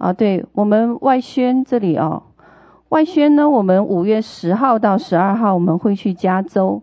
[0.00, 2.22] 啊，对我们外宣这里哦，
[2.88, 6.80] 外宣呢，我们五月十号到十二号我们会去加州，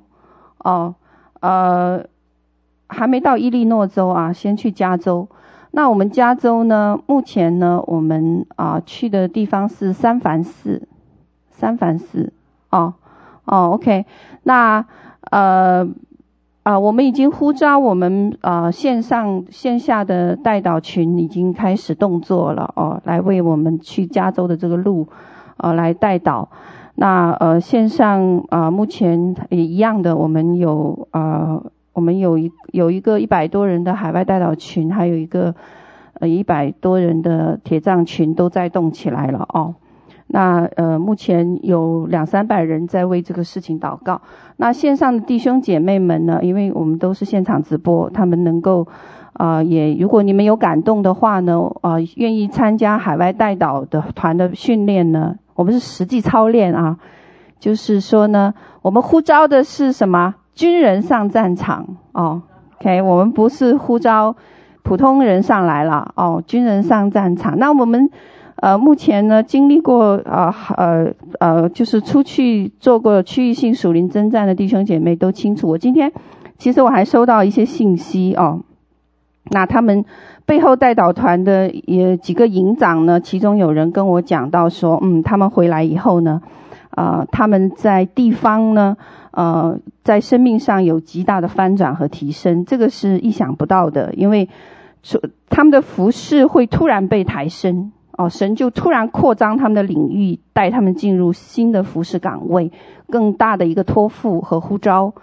[0.60, 0.94] 哦，
[1.40, 2.06] 呃，
[2.88, 5.28] 还没到伊利诺州啊，先去加州。
[5.72, 10.88] 那我们加州呢，目前呢，我们啊去的地方是三藩市，
[11.50, 12.32] 三藩市，
[12.70, 12.94] 哦，
[13.46, 14.06] 哦，OK，
[14.44, 14.86] 那
[15.32, 15.90] 呃。
[16.68, 25.08] 啊、我们已经呼召我们啊、线上线下的代导群已经开始动作了哦，来为我们去加州的这个路，
[25.56, 26.50] 呃，来代导。
[26.96, 35.56] 那呃线上啊、目前也一样的，我们有啊、我们有一有一个一百多人的海外代导群，还有一个
[36.20, 39.74] 呃一百多人的铁杖群都在动起来了哦。
[40.30, 44.22] 那呃，目前有两三百人在为这个事情祷告。
[44.58, 48.86] 那线上的弟兄姐妹们呢，因为我们都是现场直播，他们能够
[49.32, 56.98] 啊、也如果你们有感动的话呢，啊、愿意参加海外代祷的团的训练呢，我们是实际操练啊，
[57.60, 60.36] 就是说呢，我们呼召的是什么？
[60.54, 62.42] 军人上战场哦
[62.80, 64.36] ，OK，我们不是呼召
[64.84, 67.58] 普通人上来了哦，军人上战场。
[67.58, 68.10] 那我们。
[68.60, 75.68] 呃，目前呢，经历过啊，呃，呃，就是出去做过区域性属灵征战的弟兄姐妹都清楚。
[75.70, 76.12] 我今天
[76.58, 78.60] 其实我还收到一些信息哦，
[79.52, 80.04] 那他们
[80.48, 86.42] 背后带导团的也几个营长呢，其中有人跟我讲到说，嗯，他们回来以后呢，
[86.90, 88.98] 啊、他们在地方呢，
[89.32, 94.50] 呃，在生命上有极大的翻转和提升，这个是意想不到的，因为
[95.48, 97.92] 他们的服饰会突然被抬升。
[98.18, 102.72] 哦，神就突然扩张他们的领域，带他们进入新的服饰岗位，
[103.12, 105.14] 更大的一个托付和呼召。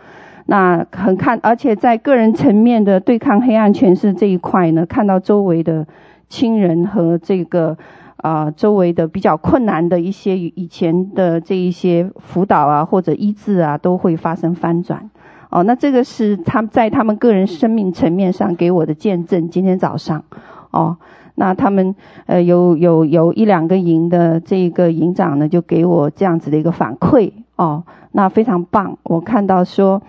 [0.47, 5.85] 那很看，而且在个人层面的对抗黑暗权势这一块呢，看到周围的
[6.29, 7.77] 亲人和这个
[8.19, 15.11] 啊、周围的比较困难的一些以前的这一些辅导啊或者医治啊，都会发生翻转。
[15.51, 19.51] 哦，那这个是他们在他们个人生命层面上给我的见证。
[19.51, 20.23] 今天早上，
[20.71, 20.97] 哦。
[21.37, 21.95] 那他们
[22.27, 28.97] 呃有有有一两个营的这个营长呢，就给我这样子的一个反馈哦，那非常棒。
[29.03, 30.01] 我看到说，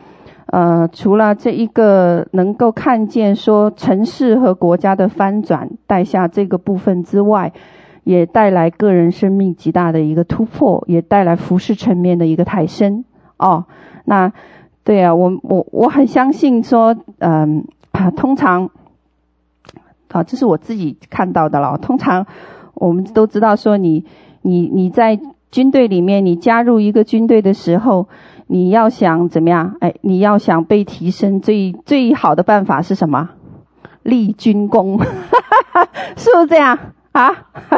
[0.46, 7.52] 呃，除了这一个能够看见说城市和国家的翻转带下这个部分之外，
[8.04, 13.04] 也带来个人生命极大的一个突破，也带来服饰层面的一个抬升
[13.38, 13.66] 哦。
[14.06, 14.32] 那
[14.84, 18.70] 对啊，我我我很相信说，嗯、呃，通常。
[20.16, 21.78] 啊，这是我自己看到的了。
[21.78, 22.26] 通常
[22.74, 24.06] 我们都知道说你，
[24.44, 25.20] 你你在
[25.52, 28.08] 军队里面，你加入一个军队的时候，
[28.48, 29.76] 你要想怎么样？
[29.82, 33.32] 哎，你要想被提升，最最好的办法是什么？
[34.04, 35.02] 立军功，
[36.16, 36.80] 是不是这样
[37.12, 37.32] 啊？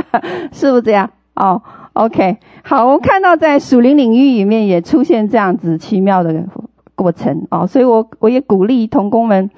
[0.53, 1.09] 是不是这样？
[1.33, 6.45] 哦，OK，好，我看到在属灵领域里面也出现这样子奇妙的
[6.93, 9.49] 过程哦，所以我我也鼓励同工们。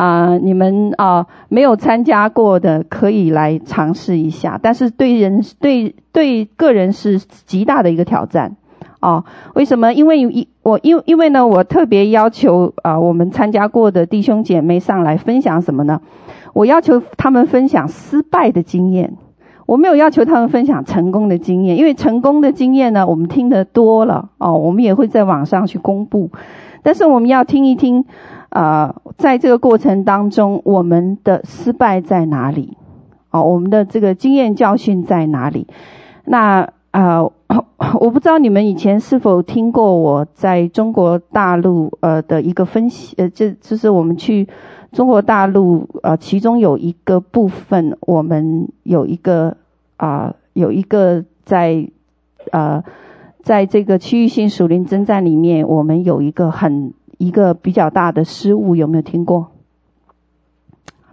[0.00, 8.56] 啊、你们啊、没有参加过的可以来尝试一下，但是对人对对个人是极大的一个挑战
[9.00, 9.22] 哦。
[9.54, 9.92] 为什么？
[9.92, 16.00] 因为一我因因为呢，我特别要求啊、我们参加过的弟兄姐妹上来分享什么呢？
[16.54, 19.18] 我要求他们分享失败的经验，
[19.66, 26.30] 我没有要求他们分享成功的经验，因为成功的经验呢，我们听得多了哦，我们也会在网上去公布，
[26.82, 28.06] 但是我们要听一听。
[28.50, 32.76] 啊、呃，在这个过程当中，我们的失败在哪里？
[33.30, 35.68] 哦，我们的这个经验教训在哪里？
[36.24, 37.22] 那啊、
[38.00, 44.48] 我不知道你们以前是否听过我在中国大陆呃的一个分析，呃，这就是我们去
[44.90, 49.56] 中国大陆呃，其中有一个部分，我们有一个
[49.96, 51.88] 啊、有一个在
[52.50, 52.82] 呃，
[53.44, 56.92] 在这个区域性属灵征战里面，我们有一个很。
[57.20, 59.48] 一个比较大的失误，有没有听过？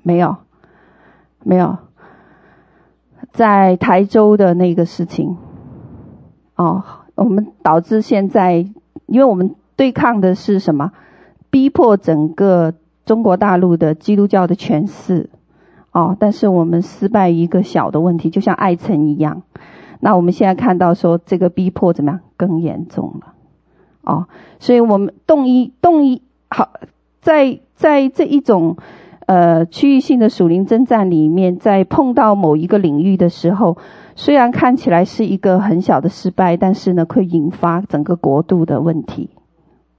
[0.04, 0.38] 没有，
[1.44, 1.80] 没有，
[3.34, 5.36] 在台州的那个事情，
[6.56, 6.82] 哦，
[7.16, 8.66] 我们导致现在，
[9.06, 10.94] 因为我们对抗的是什么？
[11.50, 12.74] 逼迫整个
[13.04, 15.30] 中国大陆的基督教的权势，
[15.92, 19.42] 哦，但是我们失败一个小的问题，就像艾城一样。
[20.00, 22.22] 那我们现在看到说，这个逼迫怎么样？
[22.38, 23.34] 更严重了。
[24.08, 24.26] 哦，
[24.58, 26.70] 所以我们动一动一好，
[27.20, 28.78] 在在这一种
[29.26, 33.78] 呃区域性的属灵征战里面，在碰到某一个领域的时候，
[34.16, 39.30] 虽然看起来是一个很小的失败，但是呢，会引发整个国度的问题。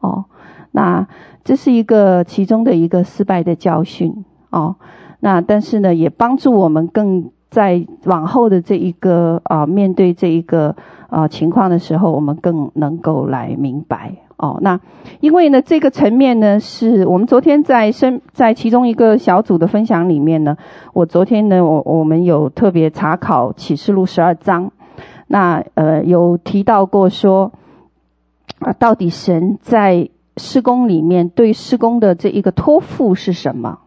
[0.00, 0.24] 哦，
[0.72, 1.06] 那
[1.44, 4.24] 这是一个其中的一个失败的教训。
[4.48, 4.76] 哦，
[5.20, 10.76] 那但是呢，也帮助我们更在往后的这一个啊，面对这一个
[11.08, 14.58] 啊情况的时候，我们更能够来明白哦。
[14.60, 14.78] 那
[15.20, 20.56] 因为呢，这个层面呢，是我们昨天在生在其中一个小组的分享里面呢，
[20.92, 24.70] 我昨天呢，我我们有特别查考启示录十二章，
[25.26, 27.52] 那呃有提到过说
[28.58, 33.78] 啊，到底神在施工里面对施工的这一个托付是什么？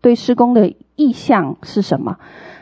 [0.00, 2.16] 对施工的意向是什么？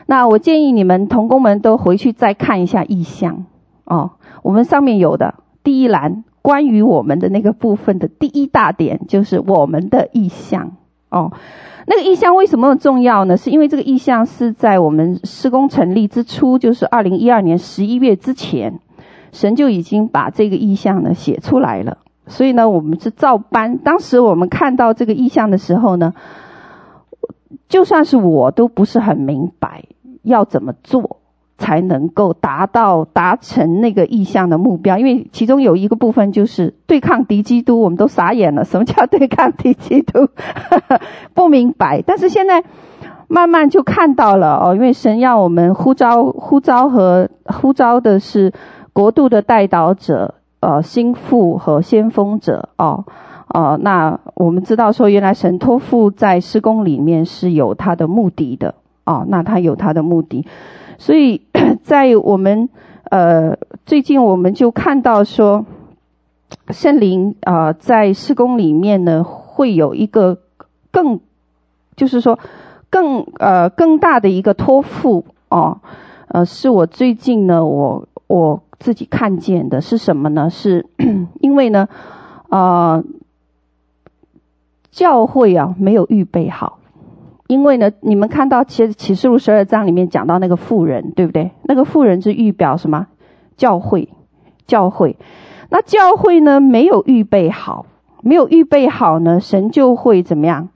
[0.09, 3.45] 那我建议你们同工们都回去再看一下意向
[3.83, 4.09] 哦。
[4.41, 10.71] 我们上面有的第一栏关于我们的那个部分的第一大点就是我们的意向
[11.09, 11.31] 哦。
[11.85, 13.37] 那个意向为什么重要呢？
[13.37, 18.79] 是因为这个意向是在我们施工成立之初，就是二零一二年十一月之前，
[19.31, 21.99] 神就已经把这个意向呢写出来了。
[22.25, 23.77] 所以呢，我们是照搬。
[23.77, 26.15] 当时我们看到这个意向的时候呢，
[27.67, 29.83] 就算是我都不是很明白。
[30.29, 31.17] 要怎么做
[31.57, 34.97] 才能够达到达成那个意向的目标？
[34.97, 38.63] 因为其中有一个部分就是对抗敌基督，我们都傻眼了。
[38.63, 40.29] 什么叫对抗敌基督？
[41.35, 42.01] 不明白。
[42.01, 42.63] 但是现在
[43.27, 48.53] 慢慢就看到了哦，因为神要我们呼召、呼召和呼召的是
[48.93, 53.03] 国度的代导者、呃，心腹和先锋者哦，
[53.53, 58.75] 哦、那我们知道说，原来神托付在施工里面是有他的目的的。
[59.09, 60.45] 哦，那他有他的目的，
[60.99, 61.41] 所以
[61.81, 62.69] 在我们
[63.05, 65.65] 呃最近我们就看到说，
[66.69, 70.37] 圣灵啊、在施工里面呢会有一个
[70.91, 71.19] 更，
[71.95, 72.37] 就是说
[72.91, 75.79] 更呃更大的一个托付哦，
[76.27, 80.47] 呃是我最近呢我我自己看见的是什么呢？
[80.51, 80.85] 是
[81.41, 81.89] 因为呢
[82.49, 83.03] 啊、
[84.91, 86.78] 教会啊没有预备好。
[87.49, 91.49] 因为呢，你们看到其实启示录十二章里面讲到那个妇人，对不对？
[91.63, 93.07] 那个妇人是预表什么？
[93.57, 94.07] 教会，
[94.67, 95.17] 教会。
[95.71, 97.87] 那教会呢，没有预备好，
[98.21, 100.69] 没有预备好呢，神就会怎么样？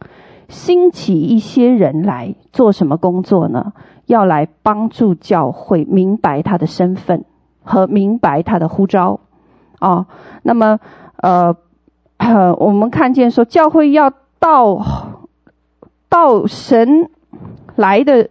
[0.47, 3.73] 兴起一些人来做什么工作呢？
[4.07, 7.23] 要来帮助教会明白他的身份
[7.63, 9.19] 和明白他的呼召。
[9.79, 10.07] 哦，
[10.41, 10.79] 那么
[11.17, 11.55] 呃，
[12.57, 15.22] 我们看见说教会要到。
[16.13, 17.10] 到神
[17.75, 18.30] 来的，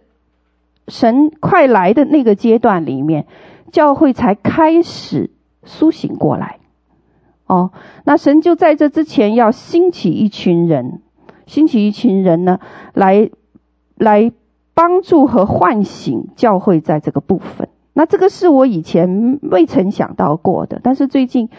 [0.87, 3.25] 神快来的那个阶段里面，
[3.73, 5.29] 教会才开始
[5.65, 6.59] 苏醒过来。
[7.45, 7.71] 哦，
[8.05, 11.01] 那神就在这之前要兴起一群人，
[11.45, 12.61] 兴起一群人呢，
[12.93, 13.29] 来
[13.97, 14.31] 来
[14.73, 17.67] 帮助和唤醒教会在这个部分。
[17.91, 21.49] 那这个是我以前未曾想到过的，但是最近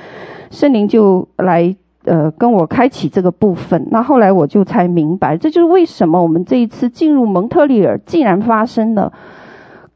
[0.51, 1.77] 圣灵就来。
[2.05, 9.13] 呃，跟我开启这个部分，那后来我就才明白，这就是为什么我们这一次进入蒙特利尔，竟然发生了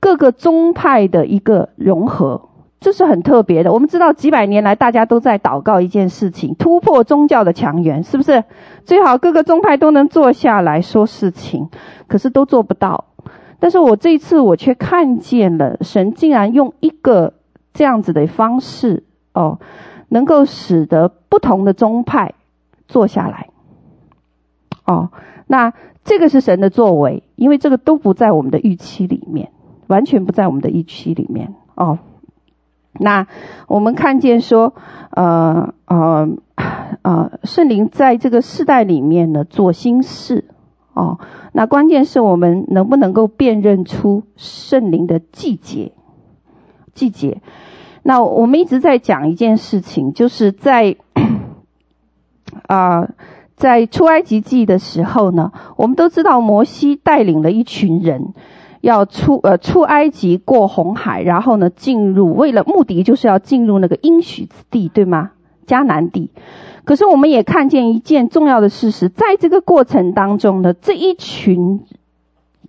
[0.01, 2.49] 各个宗派的一个融合，
[2.81, 3.73] 这是很特别的。
[3.73, 8.43] 我们知道几百年来大家都在祷告一件事情，突破宗教的墙垣，是不是？
[8.85, 11.69] 最好各个宗派都能坐下来说事情，
[12.07, 13.05] 可是都做不到。
[13.61, 17.35] 但是我这一次我却看见了神竟然用一个
[17.75, 19.03] 这样子的方式
[19.35, 19.59] 哦。
[20.09, 22.35] 能够使得不同的宗派
[22.87, 23.51] 坐下来，
[24.87, 25.11] 哦，
[25.47, 25.73] 那
[26.05, 29.53] 这个是神的作为，因为这个都不在我们的预期里面，
[29.87, 31.99] 完全不在我们的预期里面哦。
[33.00, 33.27] 那
[33.67, 34.75] 我们看见说，
[35.11, 36.29] 呃呃
[37.03, 40.47] 呃，圣灵在这个世代里面呢做新事
[40.95, 41.21] 哦。
[41.53, 45.93] 那关键是我们能不能够辨认出圣灵的季节，
[46.95, 47.41] 季节。
[48.09, 50.97] 那我们一直在讲一件事情，就是在
[52.67, 53.07] 啊、
[53.55, 58.33] 在出埃及记的时候呢，我们都知道摩西带领了一群人
[58.81, 65.33] 要出呃出埃及过红海，然后呢进入，为了目的就是要进入那个应许之地，对吗？
[65.67, 66.31] 迦南地。
[66.85, 71.83] 可是我们也看见一件重要的事实，在这个过程当中呢，这一群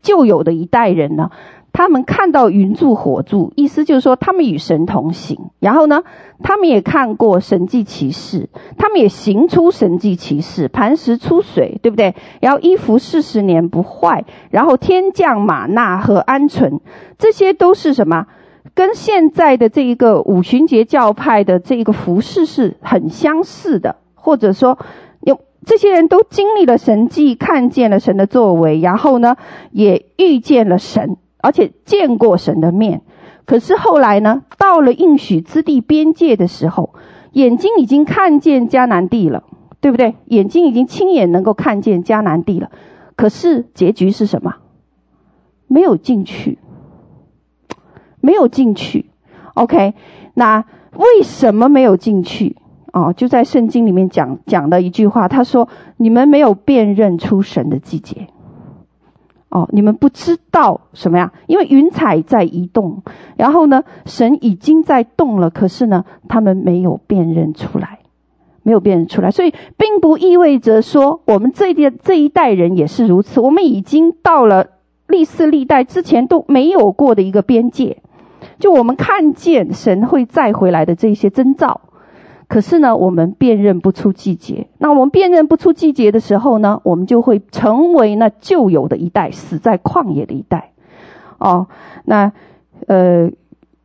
[0.02, 1.32] 旧有的一代人呢。
[1.72, 5.52] 他们看到云柱火柱，意思就是说他们与神同行。
[5.60, 6.04] 然后呢，
[6.44, 12.16] 他们也看过神迹奇事，他们也行出神迹奇事，磐石出水，对不对？
[12.42, 16.80] 然后衣服四十年不坏，然后天降玛纳和鹌鹑，
[17.18, 18.26] 这些都是什么？
[18.76, 24.78] 跟现在的这一个五旬节教派的这一个服饰是很相似的，或者说
[25.22, 29.38] 有这些人都经历了神迹，看见了神的作为，然后呢，
[29.72, 31.18] 也遇见了神。
[31.42, 33.02] 而且见过神的面，
[33.46, 36.94] 可是后来呢，到了应许之地边界的时候，
[37.32, 39.44] 眼睛已经看见迦南地了，
[39.82, 40.16] 对不对？
[40.26, 42.72] 眼睛已经亲眼能够看见迦南地了，
[43.16, 44.56] 可是结局是什么？
[45.68, 46.60] 没有进去，
[48.22, 49.10] 没有进去。
[49.54, 49.94] OK，
[50.34, 50.66] 那
[50.96, 52.56] 为什么没有进去？
[52.92, 58.28] 哦，就在圣经里面讲讲的一句话，他说：“你们没有辨认出神的季节。”
[59.50, 61.34] 哦，你们不知道什么呀？
[61.48, 63.02] 因为云彩在移动，
[63.36, 68.00] 然后呢，神已经在动了，可是呢，他们没有辨认出来，
[68.62, 73.42] 没有辨认出来，所以并不意味着说我们这一这一代人也是如此。
[73.42, 74.68] 我们已经到了
[75.08, 78.04] 历世历代之前都没有过的一个边界，
[78.60, 81.82] 就我们看见神会再回来的这些征兆。
[82.50, 84.68] 可是呢，我们辨认不出季节。
[84.80, 90.72] 那我们辨认不出季节的时候呢，我们就会成为那旧有的一代，死在旷野的一代。
[91.38, 91.68] 哦，
[92.06, 92.32] 那
[92.88, 93.30] 呃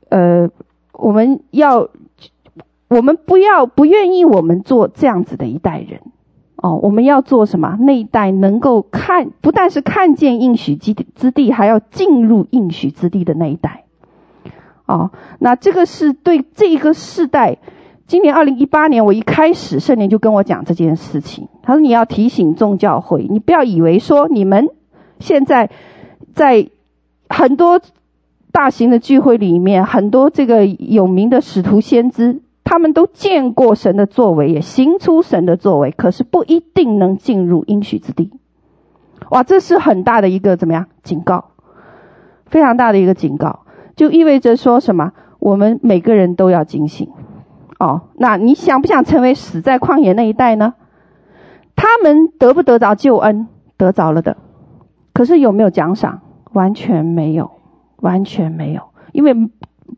[0.08, 0.48] 呃，
[0.94, 1.90] 我们要，
[2.88, 6.00] 我们不要不愿意我们做这样子的一代人。
[6.56, 7.76] 哦，我们要做什么？
[7.80, 13.84] 那一代能够看，不但是看见应许之之地，还要进入应许之地的那一代。
[14.86, 17.58] 哦，那这个是对这一个世代。
[18.06, 21.48] 今年二零一八年，我一开始圣灵就跟我讲这件事情。
[21.62, 24.68] 他说：“你要提醒众教会，你不要以为说你们
[25.20, 25.70] 现在
[26.34, 26.68] 在
[27.30, 27.80] 很多
[28.52, 38.30] 大型的聚会里面，很多这个有名的使徒先知，他们都见过神的作为，也行出神的作为，可是不一定能进入应许之地。
[39.30, 41.52] 哇，这是很大的一个怎么样警告？
[42.44, 43.60] 非常大的一个警告，
[43.96, 45.12] 就意味着说什么？
[45.38, 47.08] 我们每个人都要警醒。”
[47.78, 50.74] 哦，那你想不想成为死在旷野那一代呢？
[51.76, 53.48] 他们得不得着救恩？
[53.76, 54.36] 得着了的，
[55.12, 56.20] 可是有没有奖赏？
[56.52, 57.50] 完全没有，
[57.96, 59.34] 完全没有，因为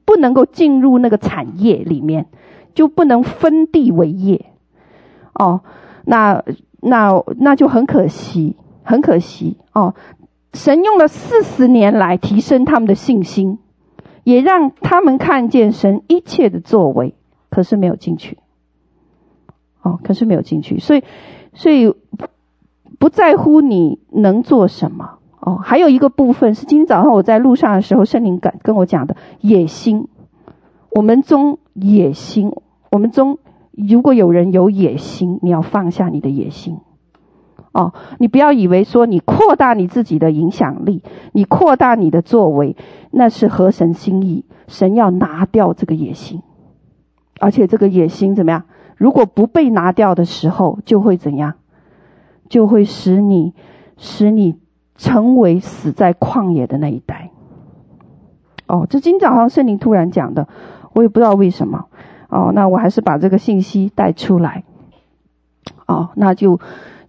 [0.06, 2.28] 不能够进入那个产业里面，
[2.74, 4.46] 就不能分地为业。
[5.34, 5.60] 哦，
[6.06, 6.42] 那
[6.80, 9.94] 那那就很可惜，很可惜哦。
[10.54, 13.58] 神用了四十年来提升他们的信心，
[14.24, 17.14] 也让他们看见神一切的作为。
[17.56, 18.36] 可是没有进去，
[19.80, 21.02] 哦，可是没有进去，所以，
[21.54, 21.90] 所以
[22.98, 25.56] 不在乎你能做什么哦。
[25.56, 30.06] 还有一个部分是今天早上我在路上的时候，圣灵感跟我讲的野心。
[30.90, 32.52] 我们中野心，
[32.92, 33.38] 我们中
[33.70, 36.76] 如果有人有野心，你要放下你的野心
[37.72, 37.94] 哦。
[38.18, 42.76] 你不要以为说你扩大你自己的影响力，你扩大你的作为，
[43.12, 44.44] 那是合神心意。
[44.68, 46.42] 神要拿掉这个野心。
[47.40, 48.62] 而且这个野心怎么样？
[48.96, 51.54] 如果不被拿掉的时候，就会怎样？
[52.48, 53.52] 就会使你，
[53.98, 54.56] 使你
[54.94, 57.30] 成为死在旷野的那一代。
[58.66, 60.48] 哦，这今早上圣灵突然讲的，
[60.94, 61.86] 我也不知道为什么。
[62.30, 64.64] 哦，那我还是把这个信息带出来。
[65.86, 66.58] 哦，那就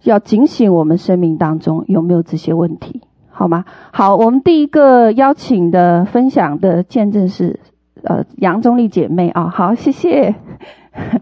[0.02, 3.64] 要警醒我们生命当中有没有这些问题，好吗？
[3.92, 7.58] 好，我们第一个邀请的分享的见证是。
[8.04, 10.34] 呃，杨宗丽姐妹啊、好，谢谢。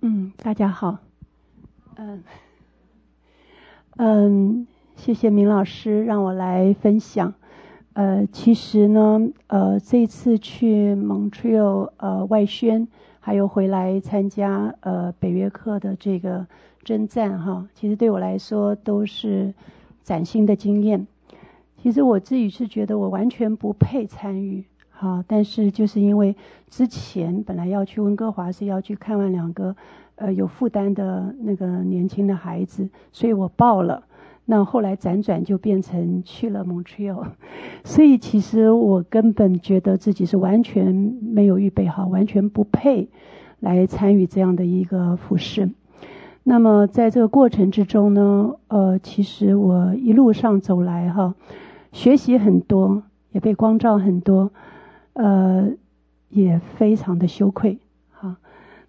[0.00, 0.98] 嗯，大家好。
[1.96, 2.22] 嗯，
[3.96, 4.66] 嗯，
[4.96, 7.34] 谢谢明老师让我来分享。
[7.92, 12.88] 呃，其实呢，呃，这次去 Montreal 呃外宣。
[13.26, 16.46] 还有回来参加呃北约课的这个
[16.84, 19.52] 征战哈，其实对我来说都是
[20.04, 21.08] 崭新的经验。
[21.76, 26.36] 其实我自己是觉得我完全不配参与哈，但是就是因为
[26.70, 29.74] 之前本来要去温哥华是要去看望两个
[30.14, 34.04] 呃有负担的那个年轻的孩子，所以我报了。
[34.48, 37.26] 那后来辗转就变成去了 Montreal，
[37.82, 43.08] 所以其实我根本觉得自己是完全没有预备好，完全不配
[43.58, 45.70] 来参与这样的一个服饰。
[46.44, 51.34] 那么在这个过程之中呢，呃，其实我一路上走来哈，
[51.90, 54.52] 学习很多，也被光照很多，
[55.14, 55.72] 呃，
[56.28, 57.80] 也非常的羞愧。
[58.12, 58.36] 好，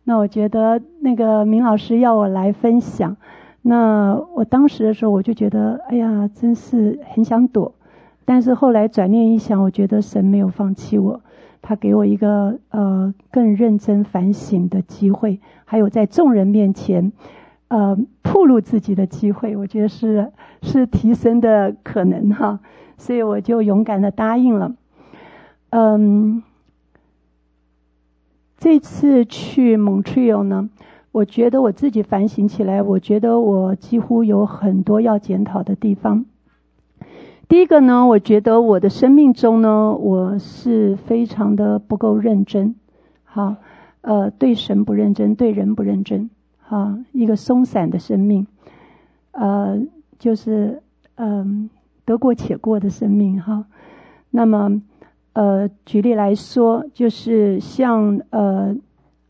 [0.03, 3.17] 那我觉得那个明老师要我来分享。
[3.69, 7.73] 那我当时的时候，我就觉得，哎呀，真是很想躲。
[8.23, 11.19] 但是后来转念一想，我觉得神没有放弃我，
[11.61, 17.11] 他给我一个呃更认真反省的机会，还有在众人面前
[17.67, 20.31] 呃暴露自己的机会，我觉得是
[20.61, 22.61] 是提升的可能哈。
[22.97, 24.73] 所以我就勇敢的答应了。
[25.71, 26.41] 嗯，
[28.57, 30.69] 这次去 Montreal 呢。
[31.17, 36.25] 我觉得我自己反省起来，我觉得我几乎有很多要检讨的地方。
[37.47, 42.75] 第一个呢，我觉得我的生命中呢，我是非常的不够认真，
[43.23, 43.55] 好，
[44.01, 46.29] 呃，对神不认真，对人不认真，
[46.61, 48.45] 哈，一个松散的生命，
[49.31, 49.81] 呃，
[50.19, 50.83] 就是
[51.15, 51.67] 嗯、
[52.05, 53.65] 得过且过的生命哈。
[54.29, 54.83] 那么，
[55.33, 58.75] 呃，举例来说，就是像呃，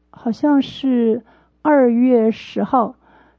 [0.10, 1.22] 好像是
[1.68, 2.96] 二月十号，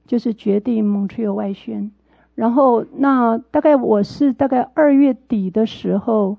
[0.07, 1.91] 就是决定蒙特利外宣，
[2.35, 6.37] 然后那大概我是大概二月底的时候。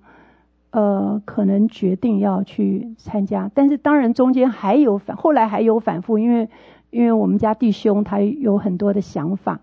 [0.72, 6.48] 呃，可能决定要去参加，但是当然中间还有反，后来还有反复，因为
[6.92, 9.62] 因为我们家弟兄他有很多的想法，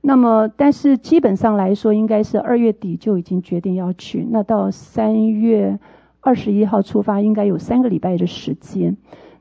[0.00, 5.78] 那么但是基本上来说，应该是二月底就已经决定要去，那到三月
[6.22, 8.96] 二十一号出发，应该有三个礼拜的时间。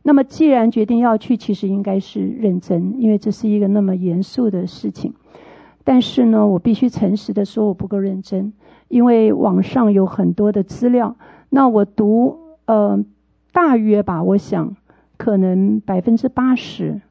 [0.07, 5.13] 那么既然决定要去，其实应该是认真，因为这是一个那么严肃的事情。
[5.83, 8.53] 但是呢，我必须诚实的说，我不够认真。
[8.87, 11.17] 因为网上有很多的资料，
[11.49, 13.03] 那我读呃
[13.51, 14.77] 大约吧，我想
[15.17, 17.01] 可能百分之八十，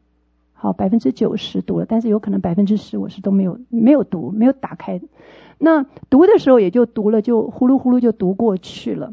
[0.55, 4.99] 好百分之九十读了，但是有可能百分之十我是都没有没有读，没有打开。
[5.59, 9.13] 那读的时候也就读了，就呼噜呼噜就读过去了。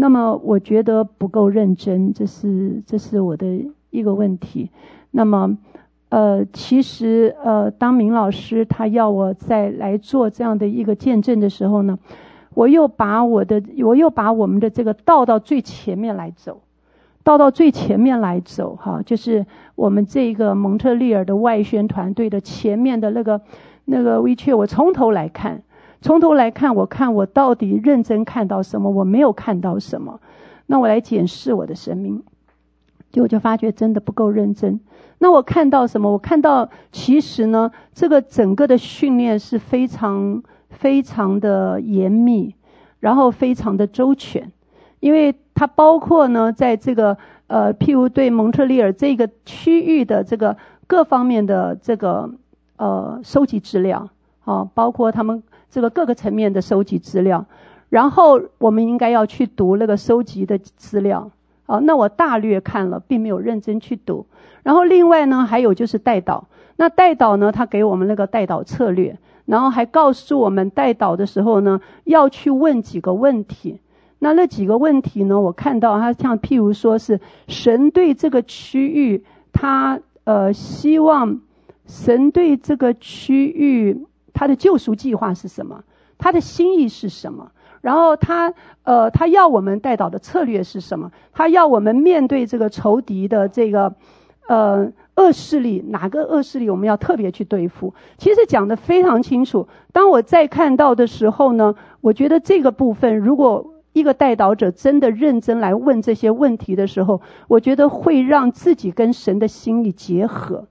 [0.00, 3.46] 那么我觉得不够认真，这是这是我的
[3.90, 4.70] 一个问题。
[5.10, 5.58] 那么。
[6.10, 11.96] 呃，其实呃，当明老师他要我再来做这样的一个见证的时候呢，
[12.52, 16.62] 我又把我的，我又把我们的这个倒到最前面来走，
[17.22, 23.40] 倒到最前面来走，哈，就是我们这个蒙特利尔的外宣团队的前面的那个
[23.84, 25.62] 那个 WeChat，我从头来看，
[26.00, 30.20] 从头来看，我看我到底认真看到什么，我没有看到什么，
[30.66, 32.22] 那我来检视我的生命。
[33.10, 34.78] 结果就发觉真的不够认真。
[35.18, 36.10] 那我看到什么？
[36.12, 42.54] 我看到其实呢，这个整个的训练是非常非常的严密，
[43.00, 44.52] 然后非常的周全，
[45.00, 52.30] 因为它包括呢，在这个呃，譬如对蒙特利尔这个区域的这个各方面的这个
[52.76, 54.08] 呃收集资料，
[54.44, 57.46] 啊，包括他们这个各个层面的收集资料，
[57.88, 61.30] 然后我们应该要去读那个收集的资料。
[61.66, 64.26] 哦，那我大略看了，并没有认真去读。
[64.64, 66.42] 然后另外呢，还有就是代祷。
[66.74, 73.78] 那代祷呢，他给我们那个代祷策略，然后还告诉我们代祷的时候呢，要去问几个问题。
[74.18, 81.40] 那那几个问题呢，我看到他像譬如说是神对这个区域，他呃希望
[81.86, 85.82] 神对这个区域他的救赎计划是什么？
[86.18, 87.50] 他的心意是什么？
[87.80, 91.10] 然后他，呃，他要我们代祷的策略是什么？
[91.32, 93.94] 他要我们面对这个仇敌的这个，
[94.48, 97.94] 呃，恶势力，哪个恶势力我们要特别去对付？
[98.18, 99.66] 其实讲得非常清楚。
[99.92, 110.66] 当我再看到的时候呢，我觉得这个部分，如果一个代祷者真的认真来问这些问题的时候，我觉得会让自己跟神的心意结合，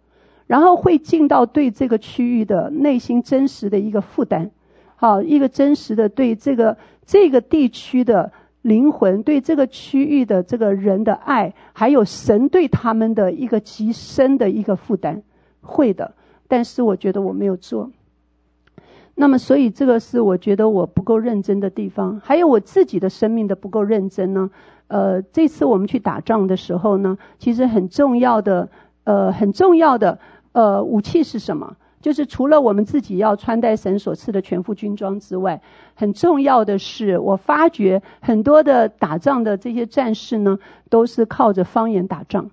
[0.50, 4.50] 然后会尽到对这个区域的内心真实的一个负担。
[4.96, 8.32] 好，一个真实的对这个这个地区的
[8.64, 15.22] 灵魂，对这个区域的这个人的爱，还有神对他们的一个极深的一个负担，
[15.62, 16.16] 会的。
[16.48, 17.92] 但是我觉得我没有做。
[19.14, 24.50] 那么，所以这个是我觉得我不够认真的地方，还有我自己的生命的不够认真呢。
[24.88, 28.68] 呃，这次我们去打仗的时候呢，其实很重要的，
[29.04, 30.18] 呃，很重要的，
[30.60, 31.74] 呃，武器是什么？
[32.02, 35.62] 就是除了我们自己要穿戴神所赐的全副军装之外，
[35.96, 42.50] 很重要的是，我发觉很多的打仗的这些战士呢，都是靠着方言打仗。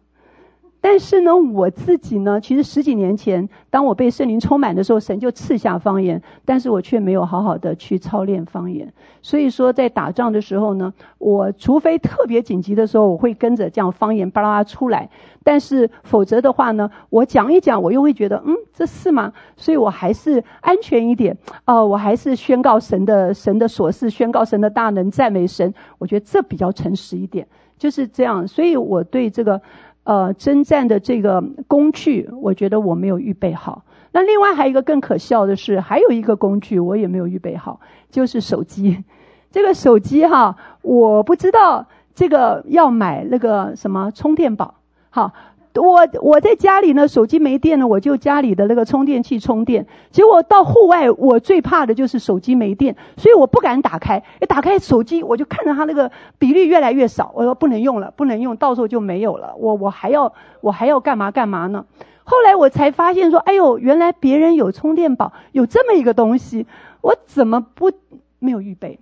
[0.89, 8.91] 但是呢，我自己呢，其实十几年前，当我被圣灵充满的时候，神就赐下方言，但是我却没有好好的去操练方言。
[9.21, 15.11] 所以说，在打仗的时候呢，我除非特别紧急的时候，我会跟着这样方言巴拉拉出来。
[15.43, 19.33] 但是否则的话呢，我讲一讲，我又会觉得，嗯，这是吗？
[19.57, 25.75] 所以我还是安全一点哦，我还是宣告神的神的所事，宣告神的大能，赞美神。
[25.99, 27.45] 我觉得这比较诚实一点，
[27.77, 28.47] 就是这样。
[28.47, 29.61] 所以我对这个。
[30.07, 33.83] 呃，征战的这个工具，我觉得我没有预备好。
[34.13, 39.03] 那另外还有一个更可笑的是，还有一个工具我也没有预备好，就是手机。
[39.51, 44.77] 这个手机哈，我不知道这个要买那个什么充电宝，
[45.11, 45.33] 好。
[45.83, 49.87] 我我在家里呢，手机没电了，我就家里的那个充电器充电。
[50.11, 54.23] 结果到户外，我最怕的就是手机没电，所以我不敢打开。
[54.41, 59.55] 一打开手机，我就看着它那个比例越来越少，我说不能用了，不能用，到时候就没有了。
[59.57, 61.85] 我我还要我还要干嘛干嘛呢？
[62.25, 66.67] 后来我才发现说，哎呦，原来别人有充电宝，有这么一个东西，
[67.01, 67.93] 我怎么不
[68.39, 68.99] 没有预备？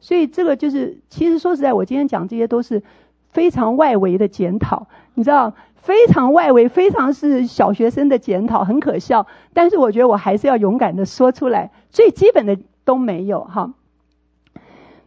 [0.00, 2.82] 所以这个就是，其实说实在，我今天讲这些都是
[3.30, 4.86] 非常外围的检讨。
[5.14, 9.26] 你知道，非常外围，非常是小学生的检讨，很可笑。
[9.52, 13.72] 但是我觉得我还是要勇敢的说出来，最基本的都没有哈。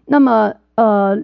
[0.05, 1.21] 那么呃，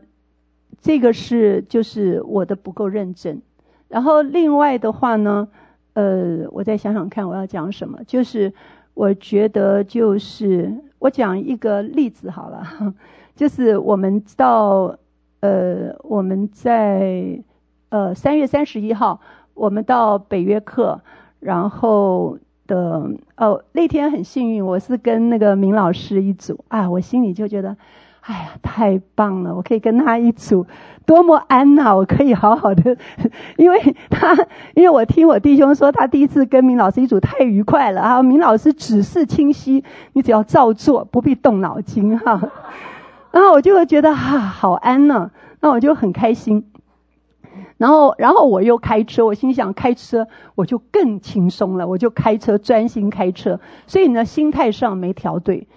[0.79, 3.41] 这个是就是我的不够认真。
[3.87, 5.47] 然后另外的话呢，
[5.93, 8.53] 呃，我再想想看我要讲什么，就是
[8.93, 12.93] 我觉得就是我讲一个例子好了，
[13.35, 14.97] 就是我们到
[15.39, 17.41] 呃我们在
[17.89, 19.19] 呃三月三十一号
[19.57, 21.01] 我们到北约克，
[21.39, 27.75] 然后的哦那天很幸运，我是跟那个明老师一组啊，我心里就觉得。
[28.21, 29.55] 哎呀，太棒了！
[29.55, 30.67] 我可以跟他一组，
[31.05, 31.95] 多么安呐！
[31.95, 32.97] 我可以好好的，
[33.55, 34.35] 因为他，
[34.75, 38.21] 因为我听我弟兄说，他第一次跟明老师一组太愉快了啊！
[38.21, 42.51] 明老师指示清晰，你只要照做，不必动脑筋哈。
[43.31, 46.65] 然后我就会觉得哈、啊，好安呢，那我就很开心。
[47.77, 55.67] 然后，然后我又开车，我心想开车我就更轻松了，我就开车专心开车，所以呢，心态上没调对。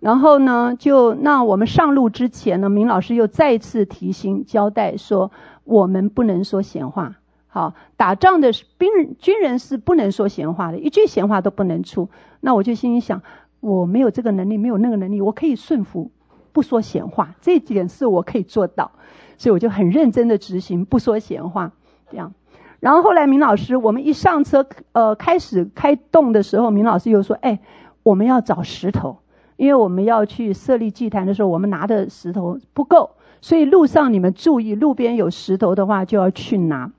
[0.00, 5.30] 然后呢，就那我们上路之前呢，明老师又再次提醒交代说，
[5.64, 7.16] 我们不能说闲话。
[7.46, 12.10] 好，打仗的兵人军人是不能说闲话的，一句闲话都不能出。
[12.40, 13.22] 那我就心里想，
[13.60, 16.10] 我没有这个能力，没有那个能力，我可以顺服，
[16.52, 18.90] 不说闲话，这点是我可以做到。
[19.36, 21.72] 所以我就很认真的执行，不说闲话，
[22.10, 22.32] 这样。
[22.80, 27.60] 然后后来明老师，我们一上车，呃，开始开动的时候，明老师又说，哎，
[28.02, 29.18] 我们要找石头。
[29.56, 36.90] 因为我们要去设立祭坛的时候，我们拿的石头不够，所以路上你们注意，路边有石头的话就要去拿。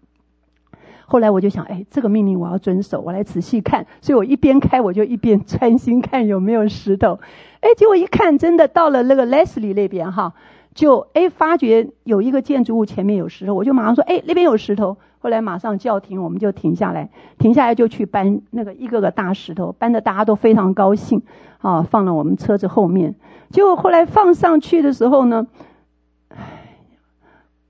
[1.06, 3.86] 后来我就想，哎，这个命令我要遵守，我来仔细看。
[4.00, 7.20] 所以我一边开，我就一边专心看有没有石头。
[7.60, 10.34] 哎，结果一看，真的到了那个 Leslie 那边哈，
[10.76, 14.98] 就哎发觉有一个建筑物前面有石头，我就马上说，哎，那边有石头。
[15.18, 17.10] 后来马上叫停，我们就停下来，
[17.40, 21.24] 停下来就去搬那个一个个大石头，搬得大家都非常高兴，
[21.62, 23.16] 啊，放了我们车子后面。
[23.50, 25.48] 结果后来放上去的时候呢，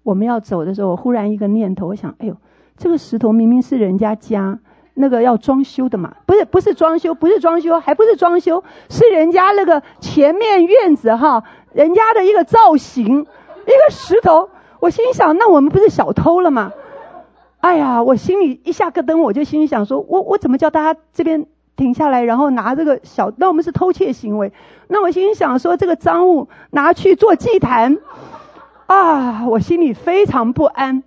[0.03, 2.35] 我们要走的时候，忽然一个念头，我想，哎呦，
[2.75, 4.59] 这个石头明明是人家家
[4.93, 11.41] 那个要装修的嘛，不是不是装修，不是装修，还不是装修，是人家那个前面院子哈，
[11.75, 14.49] 人家的一个造型，一个石头。
[14.79, 16.71] 我心想，那我们不是小偷了吗？
[17.59, 24.53] 哎呀，我心里一下咯噔，我就心里想说，我我怎么叫大家这边停下来，然后拿这个小，那我们是偷窃行为。
[24.87, 27.97] 那我心里想说，这个赃物拿去做祭坛，
[28.85, 31.03] 啊，我心里非常不安，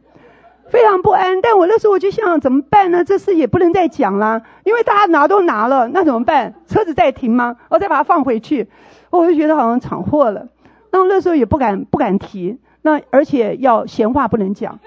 [0.69, 1.41] 非常不安。
[1.41, 3.05] 但我那时候我就想，怎么办呢？
[3.05, 6.53] 这事也不能再讲了，因为大家拿都拿了，那怎么办？
[6.67, 7.57] 车子再停吗？
[7.71, 8.69] 我再把它放回去，
[9.09, 10.49] 我就觉得好像闯祸了。
[10.90, 14.79] 那那时候也不敢不敢提，那而且要闲话不能讲，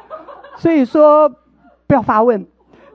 [0.57, 1.33] 所以说。
[1.87, 2.47] 不要发问，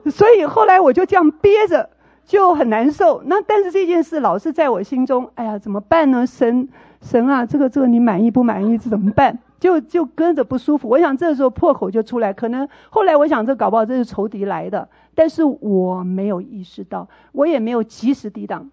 [0.09, 1.87] 所以后来我就这样憋着，
[2.25, 3.21] 就很难受。
[3.27, 6.25] 那但是这件事老是在我心中，哎呀，怎么办呢？
[6.25, 6.67] 神
[6.99, 8.75] 神啊，这个这个你满意不满意？
[8.75, 9.37] 这怎么办？
[9.59, 10.89] 就就跟着不舒服。
[10.89, 18.71] 我想这时候破口就出来，可能后来我想这搞不好这是仇敌来的，但是我没有意识到，我也没有及时抵挡。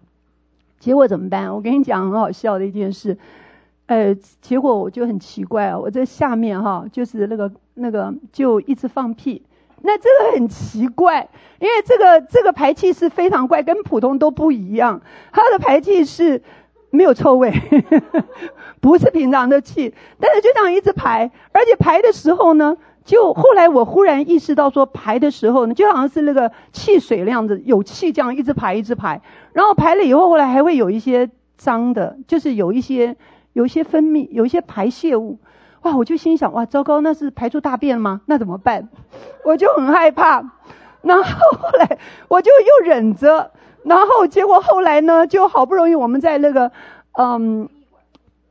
[0.79, 1.53] 结果怎么办？
[1.53, 3.15] 我跟你讲很好笑的一件事，
[3.87, 9.43] 呃，结果我就很奇怪啊，我在下面哈，就是那个那个就一直放屁。
[9.81, 14.99] 那这个很奇怪，因为这个这个排气是非常怪，跟普通都不一样。
[15.31, 16.41] 它的排气是
[16.89, 17.53] 没有臭味，
[18.81, 29.21] 不是平常的气，但是就这样一直排，而且排的时候呢，就后来我忽然意识到说，排的时候呢，就好像是那个汽水那样子，有气这样一直排一直排，
[29.53, 33.15] 然后排了以后，后来还会有一些脏的，就是有一些
[33.55, 35.39] 有一些分泌，有一些排泄物。
[35.83, 35.95] 哇！
[35.95, 38.19] 我就心想，哇，糟糕，那是排出大便吗？
[38.25, 38.89] 那怎么办？
[39.45, 40.43] 我就很害怕。
[41.01, 43.51] 然后后来我就又忍着，
[43.83, 46.71] 然后结果后来呢，就好不容易我们在那个，
[47.13, 47.69] 嗯，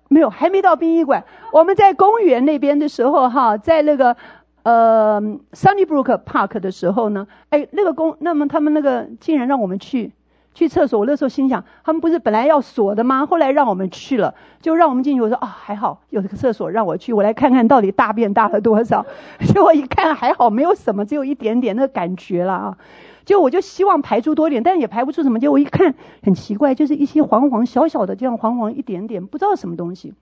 [0.08, 4.16] 没有，还没到殡仪馆，我们在公园那边的时候，哈，在那个
[4.62, 5.20] 呃
[5.52, 10.12] Sunnybrook Park 的时候呢，哎，那个公，那么他们那个竟然让我们去。
[10.54, 13.26] 去厕所，我那时候心想，他们不是本来要锁的吗？
[13.26, 15.20] 后来让我们去了，就让我们进去。
[15.20, 19.04] 我说啊，还好有这个厕所让我去，我来看看到底大便大了多少。
[19.44, 22.78] 结果一看还好，没有什么，只有一点点那感觉了啊。
[23.24, 25.40] 就我就希望排出多点，但也排不出什么。
[25.40, 30.14] 结果我一看很奇怪，就是一些黄黄小小的这样黄黄一点点，不知道什么东西。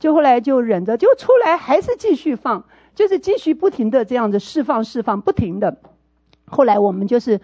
[0.00, 2.64] 就后来就忍着，就出来还是继续放，
[2.96, 5.76] 就是继续不停的这样子释放释放，不停的。
[6.46, 7.40] 后来我们就是。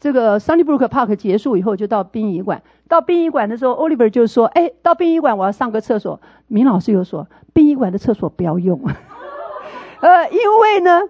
[0.00, 2.62] 这个 Sunnybrook Park 结束以后，就到殡仪馆。
[2.86, 8.78] 到殡仪馆的时候，Oliver 就说：“哎，到殡仪馆我要上个厕所。”明老师又说：“殡仪馆的厕所不要用。
[10.00, 11.00] ”呃，因为呢，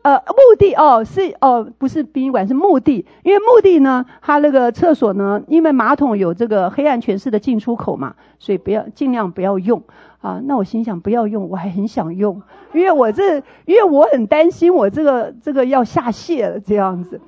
[0.00, 3.04] 呃，墓地哦，是哦，不是殡仪馆，是墓地。
[3.22, 9.82] 因为墓地呢，它那个厕所呢，因为马桶有这个黑暗权势的进出口嘛，所以不要尽量不要用
[10.22, 10.40] 啊。
[10.46, 12.40] 那我心想不要用，我还很想用，
[12.72, 17.20] 因为我这因为我很担心我这个这个要下泻了这样子。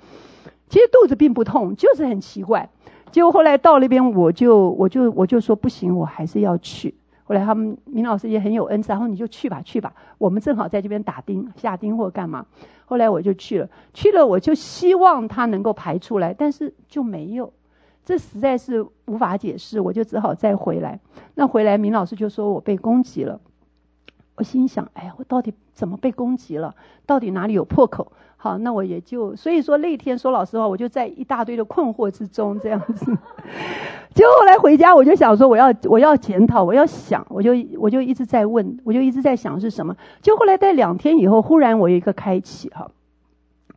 [0.73, 2.67] 其实肚子并不痛，就是很奇怪。
[3.11, 6.95] 结果后来到那边，我就我就我就说不行，我还是要去。
[7.25, 9.93] 后来他们明老师也很有恩赐，然后你就去吧，去吧。
[10.17, 12.47] 我们正好在这边打钉、下钉或干嘛。
[12.87, 17.53] 后来我就去了，去了我就希望他能够排出来，但是就没有，
[18.07, 20.99] 这实在是无法解释，我就只好再回来。
[21.35, 23.39] 那回来，明老师就说我被攻击了。
[24.37, 26.75] 我心想，哎，我到底怎么被攻击了？
[27.05, 28.13] 到底哪里有破口？
[28.43, 33.07] 好，那我也就所以说那天说老实话，我就在一大堆的困惑之中这样子。
[34.13, 39.97] 结果后来回家，我就想说我要我要检讨，我要想，我就我就一直在问，我就一直在想是什么。
[40.21, 42.91] 就后来在两天以后，忽然我有一个开启哈，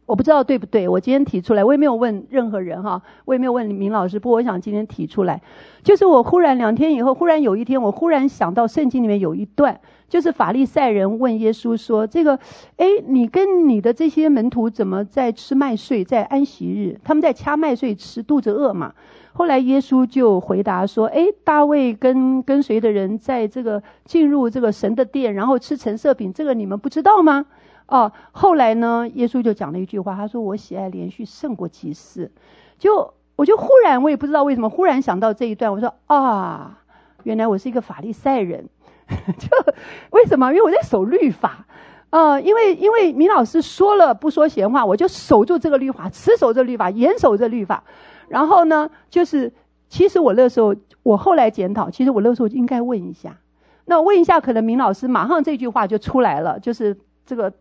[0.08, 0.90] 我不知道对不对。
[0.90, 5.44] 我今天提出来，我也没有问任何人哈，我也没有问明老师，不过我想今天提出来，
[5.84, 9.80] 就是我忽然两天以后，忽然有一天，我忽然想到圣经里面有一段。
[10.08, 12.40] 就是法利赛人问耶稣说：“这个，
[12.78, 18.94] 哎，你跟你的这些门徒怎么在吃麦穗，在安息日，他们在掐麦穗吃，肚子饿嘛？”
[19.34, 27.46] 后来耶稣就回答说：“哎，大卫跟跟随的人在这个进入这个神的殿，然后吃陈设饼，这个你们不知道吗？”
[27.88, 32.32] 哦，后来呢，耶稣就讲了一句话，他说：“我喜爱连续胜过祭司。”
[32.80, 36.80] 就我就忽然我也不知道为什么忽然想到这一段，我说：“啊，
[37.24, 38.70] 原来我是一个法利赛人。”
[39.38, 39.74] 就
[40.12, 40.52] 为什么？
[40.52, 41.66] 因为我在守律法，
[42.10, 47.84] 呃，因为因为明老师说了不说闲话，我就守住这个律法，持守这律法，严守这律法。
[48.28, 49.54] 然后呢，就是
[49.88, 53.38] 其实我那时候，我后来检讨，其实我那时候应该问一下。
[53.86, 57.54] 那问一下，可能明老师马上这句话就出来了，就是这个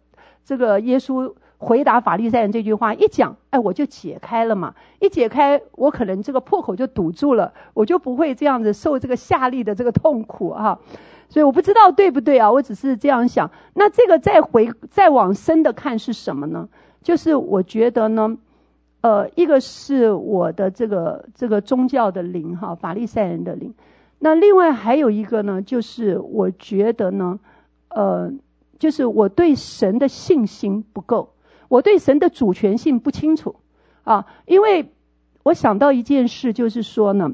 [0.43, 4.75] 这个耶稣回答法利赛人这句话一讲，哎，我就解开了嘛。
[5.01, 10.79] 一解开，我可能这个破口就堵住了，我就不会这样子受这个下力的这个痛苦啊。
[11.29, 13.51] 所以我不知道对不对啊，我只是这样想。
[13.75, 16.69] 那这个再回再往深的看是什么呢？
[17.03, 18.37] 就是我觉得呢，
[19.01, 23.75] 呃，一个是我的这个这个宗教的灵哈，法利赛人的灵。
[24.19, 27.41] 那另外还有一个呢，就是我觉得呢，
[27.89, 28.33] 呃，
[28.79, 31.35] 就是我对神的信心不够，
[31.69, 33.57] 我对神的主权性不清楚
[34.05, 34.27] 啊。
[34.47, 34.93] 因为
[35.43, 37.33] 我想到一件事，就是说呢。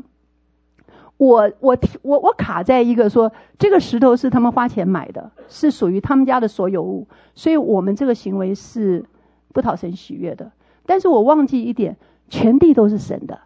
[1.21, 9.05] 我我我我卡在一个说，这个石头是他们花钱买的，是属于他们家的所有物，所以我们这个行为是
[9.53, 10.51] 不讨神喜悦的。
[10.87, 11.99] 但是我忘记一点，
[12.31, 13.39] 全地都是神的，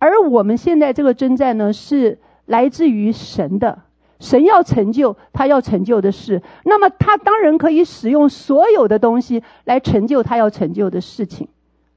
[0.00, 3.82] 而我们现在这个征战呢，是来自于神的，
[4.18, 11.46] 神要成就他要成就的事，那么他当然可以使用所有的东西来成就他要成就的事情，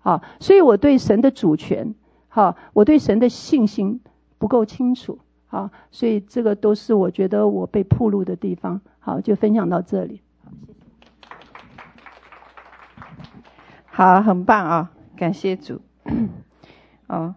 [0.03, 1.95] 啊，所以我对神的主权，
[2.27, 3.99] 好，我对神的信心。
[4.37, 8.79] 不够清楚，啊，所以这个都是我觉得我被暴露的地方。
[8.99, 10.21] 好，就分享到这里。
[13.85, 15.81] 好，很棒啊，感谢主。
[17.07, 17.33] 哦，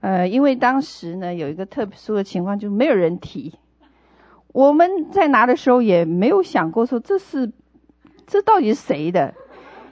[0.00, 3.54] 呃，因为当时呢有一个特殊的情况，就没有人提。
[4.48, 7.52] 我们在拿的时候也没有想过说这是
[8.26, 9.34] 这到底是谁的，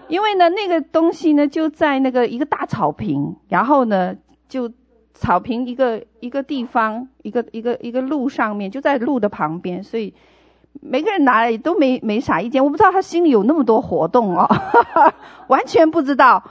[0.09, 4.17] 因为呢那个东西呢就在那个一个大草坪，然后呢
[4.49, 4.73] 就。
[5.15, 10.13] 草坪一个一个地方，一个一个一个路上面，就在路的旁边，所以
[10.81, 12.63] 每个人拿来都没没啥意见。
[12.63, 14.47] 我不知道他心里有那么多活动哦，
[15.49, 16.43] 完全不知道。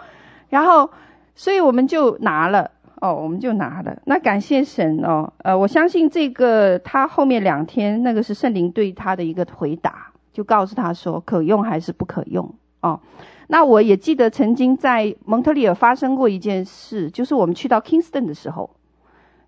[0.50, 0.90] 然后，
[1.36, 2.72] 所以我们就拿了
[3.02, 3.96] 哦，我们就拿了。
[4.06, 12.50] 那感谢神哦，呃，我相信这个他后面两天那个是圣灵对他的一个回答，就告诉他说可用还是不可用
[12.82, 13.00] 哦。
[13.48, 18.70] 那我也记得曾经在蒙特利尔发生过一件事，就是我们去到 Kingston 的时候，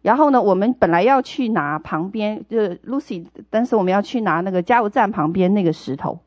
[0.01, 6.19] 然后呢，我们本来要去拿旁边，就是 Lucy，但是我们要去拿那个加油站旁边那个石头，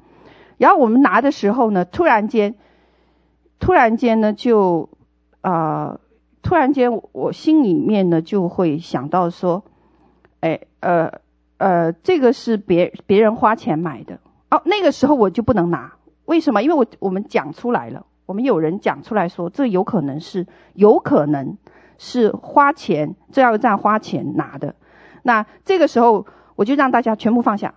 [0.56, 2.54] 然后我们拿的时候呢，突然间，
[3.60, 4.88] 突然间呢，就
[5.42, 5.50] 啊、
[5.90, 6.00] 呃，
[6.42, 9.62] 突然间我心里面呢就会想到说，
[10.40, 11.12] 哎，呃，
[11.58, 14.18] 呃，这个是别别人花钱买的，
[14.50, 15.92] 哦，那个时候我就不能拿。
[16.28, 16.62] 为什么？
[16.62, 21.56] 因为我我们讲出来了，我们有人讲出来说，这有可能是有可能
[21.96, 24.74] 是花钱加油站花钱拿的。
[25.22, 27.72] 那这个时候，我就让大家全部放下，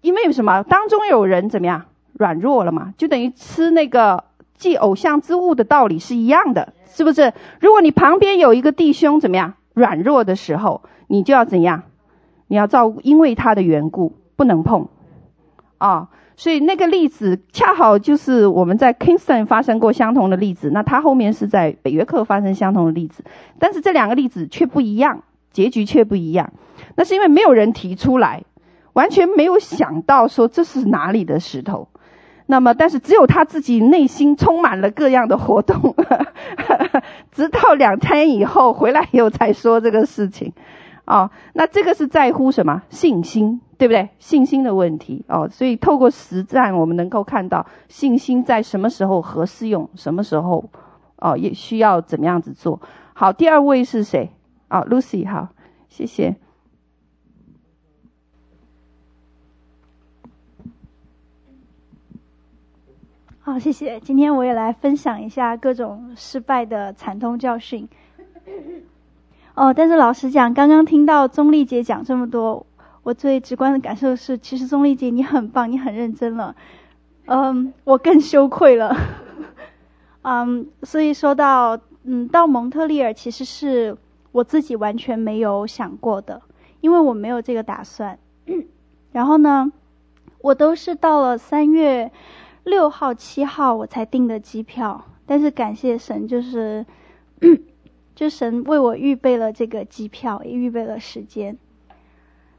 [0.00, 0.64] 因为什么？
[0.64, 2.92] 当中有人怎么样软弱了嘛？
[2.98, 7.32] 就等于吃那个祭偶像之物的道理是一样的，是不是？
[7.60, 11.84] 如果你旁边有一个弟兄怎么样软弱的时候，你就要怎样？
[12.48, 14.88] 你要照顾因为他的缘故不能碰
[15.78, 16.08] 啊。
[16.40, 23.22] 所以那个例子恰好就是我们在 Kingston 发生过相同的例子，那他后面是在北约克发生相同的例子，
[23.58, 25.22] 但是这两个例子却不一样，
[25.52, 26.54] 结局却不一样。
[26.96, 28.44] 那是因为没有人提出来，
[28.94, 31.88] 完全没有想到说这是哪里的石头。
[32.46, 35.94] 那么，但是只有他自己内心充满了各样的活动，
[37.32, 40.54] 直到两天以后回来以后才说这个事情。
[41.06, 42.82] 哦，那这个是在乎什么？
[42.88, 44.08] 信心，对不对？
[44.18, 45.48] 信心的问题哦。
[45.48, 50.70] 所以透过实战，我们能够看到信心在什么时候合适用，什么时候
[51.16, 52.80] 哦也需要怎么样子做。
[53.14, 54.30] 好，第二位是谁？
[54.68, 55.48] 啊、，Lucy，好，
[55.88, 56.36] 谢谢。
[63.40, 63.98] 好，谢谢。
[63.98, 67.88] 今天我也来分享一下各种失败的惨痛教训。
[69.60, 72.64] 哦，但是老实讲，刚刚听到钟丽姐讲这么多，
[73.02, 76.56] 我最直观的感受是，其实钟丽姐你很棒，你很认真了。
[77.26, 78.96] 嗯，我更羞愧了。
[80.24, 83.94] 嗯，所以说到嗯，到蒙特利尔其实是
[84.32, 86.40] 我自己完全没有想过的，
[86.80, 88.18] 因为我没有这个打算。
[89.12, 89.70] 然后呢，
[90.40, 92.10] 我都是到了三月。
[92.64, 96.86] 六号、七号我才订的机票，但是感谢神，就是，
[98.20, 101.56] 就神为我预备了这个机票，也预备了时间。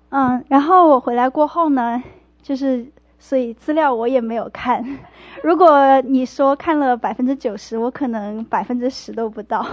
[0.09, 2.01] 嗯，然后我回来过后呢，
[2.41, 2.87] 就是
[3.19, 4.83] 所以资料我也没有看。
[5.43, 9.63] 如果你说看了百分之九十，我可能百分之十都不到。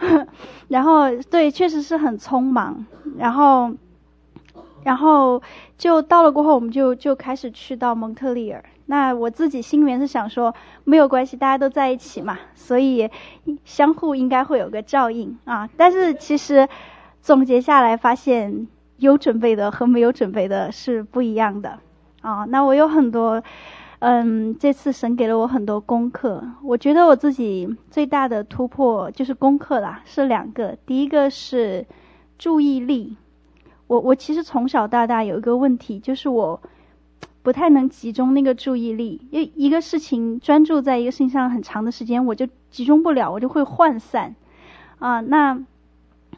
[0.68, 2.84] 然后对，确实是很匆忙。
[3.16, 3.72] 然后，
[4.84, 5.40] 然后
[5.78, 8.62] 就到了过后，我们就就开始去到蒙特利尔。
[8.88, 13.10] 那我自己心里面是想说，没有关系，大家都在一起嘛，所以
[13.64, 15.68] 相互应该会有个照应啊。
[15.76, 16.68] 但是其实
[17.20, 18.68] 总结下来发现，
[18.98, 21.80] 有准备的和没有准备的是不一样的
[22.20, 22.44] 啊。
[22.44, 23.42] 那我有很多，
[23.98, 26.44] 嗯，这次神给了我很多功课。
[26.62, 30.78] 我觉得我自己最大的突破就是功课啦，是两个。
[30.86, 31.84] 第一个是
[32.38, 33.16] 注意力，
[33.88, 36.60] 我我其实从小到大有一个问题，就是我。
[37.46, 44.34] 不太能集中那个注意力，因为一个事情专注在一个事情上很长的时间，我就集中不了，我就会涣散。
[44.98, 45.56] 啊，那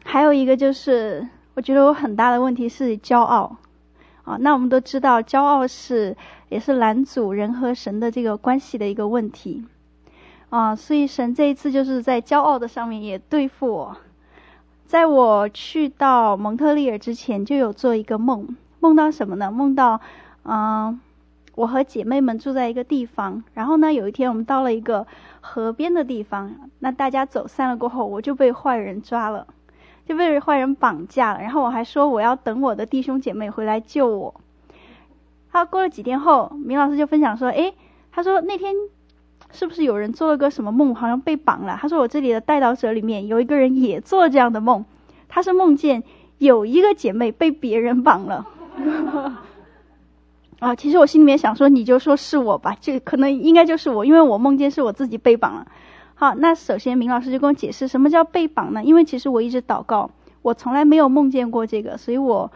[0.03, 3.57] 还有一个就是，我觉得我很大的问题是骄傲。
[4.23, 6.15] 啊，那我们都知道，骄傲是
[6.49, 9.65] 也是拦阻人和神的这个关系的一个问题。
[10.51, 13.97] 啊，所以神这一次就是在骄傲的上面也对付我。
[14.85, 19.49] 在我去到蒙特利尔之前，就有做一个梦，梦到什么呢？
[19.49, 19.99] 梦到。
[20.51, 20.99] 嗯，
[21.53, 25.05] 我和姐妹们住在一个地方，然后呢，有一天我们到了一个
[25.41, 29.45] 河边的地方，那大家走散了过后，我就被坏人抓了，
[30.07, 31.41] 就被坏人绑架了。
[31.41, 34.33] 然后我还说我要等我的弟兄姐妹回来救我。
[35.51, 37.75] 他过了几天后，明老师就分享说，诶，
[38.11, 38.73] 他说那天
[39.51, 41.77] 是不是有人做了个什么梦，好像被绑了？
[41.79, 44.83] 他说我这里的代祷者里面有一个人也做这样的梦，
[45.27, 46.03] 他是梦见
[46.39, 48.47] 有一个姐妹被别人绑了。
[50.59, 55.65] 啊，其实我心里面想说，你就说是我吧，这可能应该就是我，因为我梦见是我自己被绑了。
[56.15, 58.83] 好，那首先明老师就跟我解释什么叫被绑呢？
[58.83, 62.51] 因为其实我一直祷告，我从来没有梦见过这个，所以我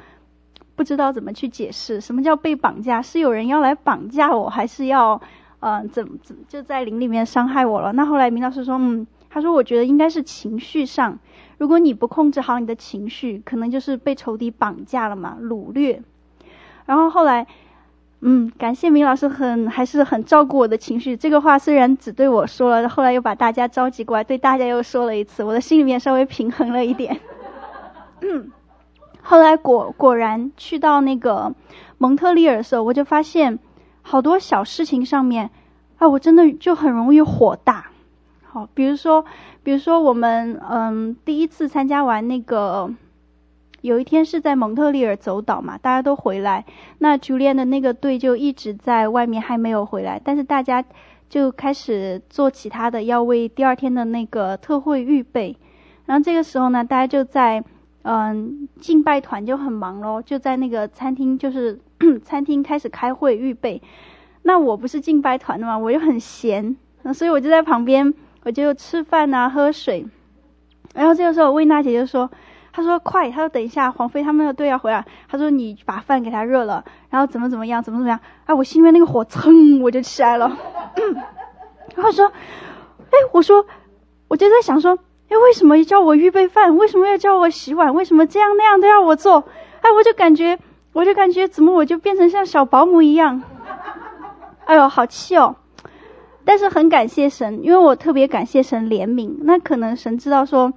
[0.75, 5.21] 不知道怎么去解释什么叫被绑架，是有人要来绑架我，还是要，
[5.61, 7.93] 呃，怎怎就在灵里面伤害我了？
[7.93, 11.17] 那后来明老师说，嗯，他说我觉得应该是情绪上，
[11.57, 16.03] 如果你不控制好你的情绪，可能就是被仇敌绑架了嘛，掳掠。
[16.85, 17.47] 然后后来。
[18.25, 21.17] 嗯，感谢明老师很还是很照顾我的情绪。
[21.17, 27.19] 这个话虽然只对我说了，后来又把大家召集过来，对大家又说了一次，我的心里面稍微平衡了一点。
[28.21, 28.49] 嗯，
[29.21, 31.53] 后来果果然去到那个
[31.97, 33.59] 蒙特利尔的时候，我就发现
[34.01, 35.49] 好多小事情上面，
[35.97, 37.87] 啊，我真的就很容易火大。
[38.45, 39.25] 好，比如说，
[39.63, 42.89] 比如说我们嗯第一次参加完那个。
[43.83, 46.63] 有一天是在蒙特利尔走岛嘛，大家都回来，
[46.99, 50.81] 那 Julian 的那个队就一直在外面还没有回来，但是大家
[51.27, 55.57] 就开始做其他的，要为第二天的那个特会预备。
[56.05, 57.61] 然后这个时候呢，大家就在
[58.03, 61.77] 嗯敬拜团就很忙咯，就在那个餐厅，就是
[62.23, 63.81] 餐厅开始开会预备。
[64.43, 66.77] 那我不是敬拜团的嘛，我就很闲，
[67.13, 70.05] 所以我就在旁边，我就吃饭啊，喝水。
[70.95, 72.31] 然后这个时候，魏娜姐就说。
[72.73, 80.57] 他说：“快！”他说：“等一下，黄飞他们的队要回来。”他说：“你把饭给他热了，然后怎么怎么样，怎么怎么样。”哎，我心里面那个火蹭我就起来了。
[81.95, 82.25] 然后说
[83.11, 83.63] ：“哎，我说，
[84.27, 84.97] 我就在想说，
[85.29, 86.75] 哎，为什么叫我预备饭？
[86.75, 87.93] 为什么要叫我洗碗？
[87.93, 89.43] 为什么这样那样都要我做？
[89.81, 90.57] 哎，我就感觉，
[90.93, 93.43] 我就感觉，怎么我就变成像小保姆一样？
[94.65, 95.55] 哎呦，好气哦！
[96.45, 99.37] 但是很感谢神，因为我特别感谢神怜悯。
[99.41, 100.73] 那可能神知道说，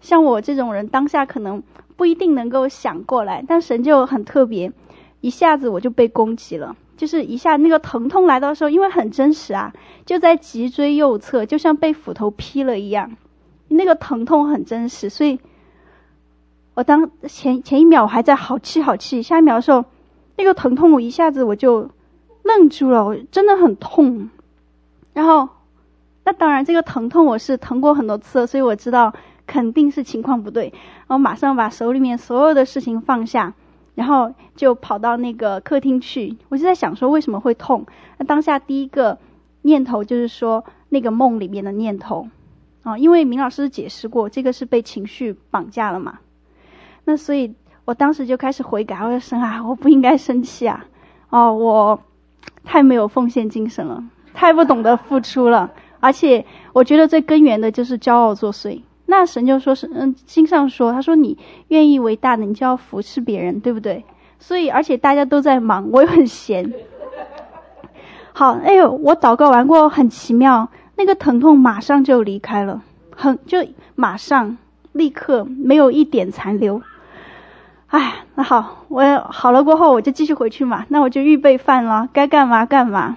[0.00, 1.62] 像我这种人当下可能
[1.96, 4.72] 不一定能够想过来，但神就很特别，
[5.20, 9.72] 一下子我就被攻击了，就是一下那个疼痛来到的时候，因为很真实啊，
[10.04, 13.16] 就在脊椎右侧，就像被斧头劈了一样，
[13.68, 15.38] 那个疼痛很真实，所以，
[16.74, 19.84] 我当前前一秒我还在好气好气，下一秒的时候，
[20.36, 21.90] 那个疼痛我一下子我就
[22.42, 24.28] 愣住了，我真的很痛。
[25.14, 25.48] 然后，
[26.24, 29.14] 那当然，这个疼痛我是疼过很多次，所以我知道
[29.46, 30.72] 肯定是情况不对。
[31.06, 33.54] 然后马上把手里面所有的事情放下，
[33.94, 36.36] 然后就跑到那个客厅去。
[36.48, 37.86] 我就在想说为什么会痛？
[38.18, 39.18] 那当下第一个
[39.62, 42.28] 念头就是说那个梦里面的念头
[42.82, 46.18] 啊，因为明老师解释过，这个是被情绪绑架了嘛。
[47.04, 50.86] 那所以我当时就开始悔改，我就说啊，我不应该生气啊，
[51.30, 52.00] 哦，我
[52.64, 54.04] 太没有奉献精神了。
[54.34, 56.44] 太不懂得付出了，而且
[56.74, 58.82] 我觉得最根源的就是骄傲作祟。
[59.06, 61.38] 那神就说是，嗯，经上说，他说你
[61.68, 64.04] 愿意为大的，你就要服侍别人，对不对？
[64.38, 66.72] 所以，而且大家都在忙，我又很闲。
[68.34, 72.82] 好，哎呦，我祷告完过后很奇妙，那个疼痛马上就离开了，
[73.14, 74.58] 很就马上
[74.92, 76.82] 立刻没有一点残留。
[77.86, 83.16] 哎，那好，我好了过后我就继续回去嘛，那我就预备饭了，该干嘛干嘛。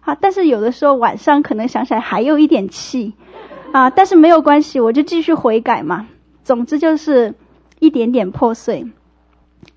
[0.00, 3.14] 好，但是有的时候晚上可能想起来还有一点气，
[3.72, 6.08] 啊，但是没有关系，我就继续悔改嘛。
[6.42, 7.34] 总之就是
[7.78, 8.86] 一点点破碎。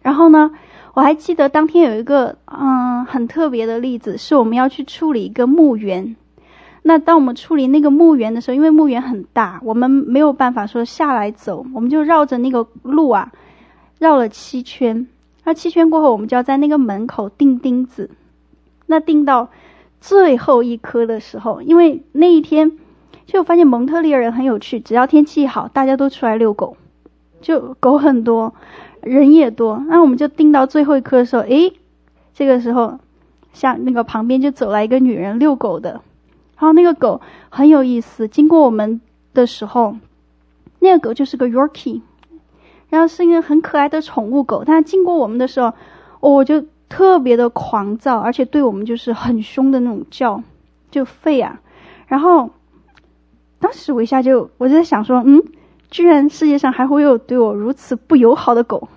[0.01, 0.51] 然后呢，
[0.93, 6.15] 我还记得当天有一个嗯很特别的例子，是我们要去处理一个墓园。
[6.81, 13.31] 那当我们处理那个墓园的时候，因为墓园很大，我们没有办法说下来走，我们就绕着那个路啊
[13.99, 15.07] 绕了七圈。
[15.43, 18.09] 那七圈过后，我们就要在那个门口钉钉子。
[18.87, 19.49] 那钉到。
[20.05, 22.73] 最后一颗的时候，因为那一天，
[23.33, 26.77] 就发现蒙特利尔人很有趣，只要天气好，大家都出来遛狗，
[27.41, 28.53] 就狗很多，
[29.01, 29.83] 人也多。
[29.87, 31.73] 那我们就定到最后一刻的时候，诶，
[32.35, 32.99] 这个时候，
[33.51, 36.01] 像那个旁边就走来一个女人遛狗的，然
[36.59, 39.01] 后那个狗很有意思，经过我们
[39.33, 39.97] 的时候，
[40.77, 42.01] 那个狗就是个 Yorkie，
[42.89, 45.73] 然后是一个很可爱的宠物狗，但经过我们的时候，
[46.19, 46.63] 我就。
[46.89, 50.43] 特别的狂躁，而且对我们就是很凶的那种叫，
[50.91, 51.59] 就吠啊。
[52.05, 52.51] 然后
[53.63, 55.41] 当时我一下就我就在想说，嗯，
[55.89, 58.89] 居然世界上还会有对我如此不友好的狗。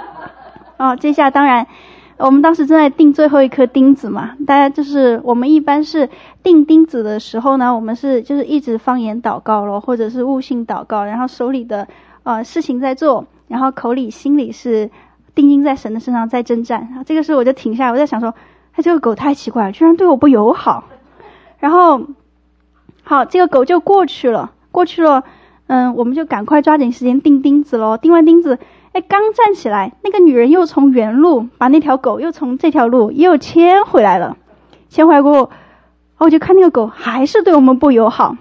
[0.76, 1.66] 哦，这下当然，
[2.18, 4.36] 我们当时正在钉最后一颗钉子嘛。
[4.46, 6.10] 大家就是我们一般是
[6.42, 11.88] 钉钉子的时候呢，我们是就是一直方言祷告咯，或者是悟性祷告，然后手里的
[12.24, 14.90] 呃事情在做，然后口里心里是。
[15.36, 17.04] 定睛在神的身上，在征战。
[17.04, 18.34] 这个时候我就停下来，我在想说
[18.72, 20.84] ：“哎，这个狗太奇怪了，居然对我不友好。”
[21.60, 22.00] 然后，
[23.08, 25.22] 好，这个狗就过去了，过去了。
[25.68, 27.96] 嗯，我们就赶快抓紧时间钉钉子喽。
[27.96, 28.58] 钉完钉子，
[28.90, 34.36] 哎，刚站起来，那个女人又从原路把那条狗又从这条路又牵回来了。
[34.88, 35.50] 牵回来过后，哦
[36.18, 38.36] 我就看那个狗还是对我们不友好。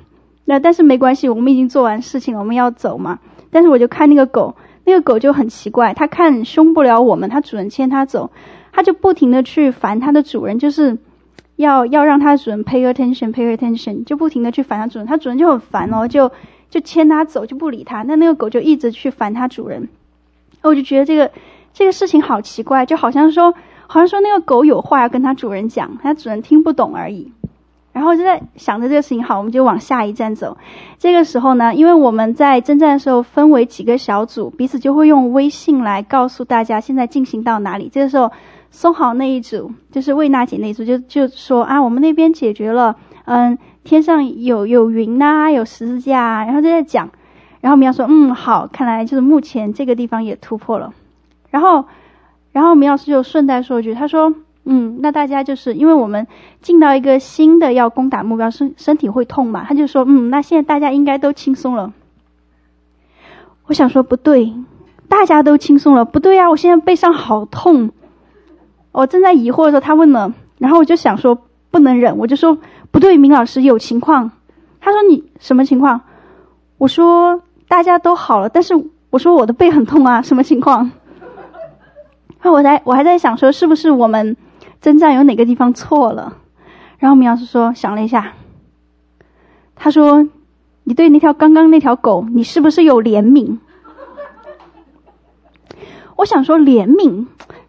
[0.45, 3.19] 那但是没关系，我们已经做完事情了，我们要走嘛。
[3.51, 4.55] 但是我就看那个狗。
[4.87, 8.29] 那个狗就很奇怪，它看凶不了我们，它主人牵它走，
[8.71, 10.99] 它就不停的去烦它的主人，就是
[11.55, 16.31] 要要让它主人 pay attention，pay attention，就不停的去烦它主人，它主人就很烦哦，就
[16.69, 18.03] 就牵它走，就不理它。
[18.03, 19.87] 那那个狗就一直去烦它主人，
[20.61, 21.31] 我就觉得这个
[21.73, 23.53] 这个事情好奇怪，就好像说
[23.87, 27.31] 好像说那个狗有话要跟它主人讲，它主人听不懂而已。
[27.93, 30.57] 然后就在想着这个事情，好，我们就往下一站走。
[30.99, 37.89] 这个时候呢，因为我们在征战的时候分为几个小组，彼此就会用微信来告诉大家现在进行到哪里。
[37.89, 38.33] 这个时候，
[38.75, 47.09] 松好那一组就是魏娜姐那一组就就说啊，我们那边解决了，嗯，天上有有云呐、有十字架、啊，然后就在讲。
[47.61, 50.93] 然后我们要说，嗯，好，看来就是目前这个地方也突破了。
[51.49, 51.85] 然后，
[52.51, 54.35] 然后明老师就顺带说一句，他说。
[54.67, 56.25] 嗯，那大家就是因为我们
[56.59, 59.63] 进到一个新的要攻打目标，身身体会痛嘛？
[59.63, 61.93] 他就说，嗯，那现在大家应该都轻松了。
[63.67, 64.53] 我想说不对，
[65.07, 66.49] 大家都轻松了，不对啊！
[66.49, 67.91] 我现在背上好痛。
[68.95, 71.37] 我正在疑惑的时候，他问了，然后我就想说
[71.69, 72.57] 不能忍，我就说
[72.91, 74.31] 不对，明老师有情况。
[74.79, 76.01] 他说你什么情况？
[76.77, 78.73] 我说大家都好了，但是
[79.09, 80.91] 我说我的背很痛啊， 什么情况？
[82.41, 84.37] 那我在我还在想说是不是我们。
[84.81, 86.37] 征战有哪个地方错了？
[86.99, 88.33] 然后明老师说，想了一下，
[89.75, 90.27] 他说
[90.85, 93.57] ：“你对那条刚刚那条狗，你是不是有怜悯？”
[96.17, 97.25] 我想说怜悯，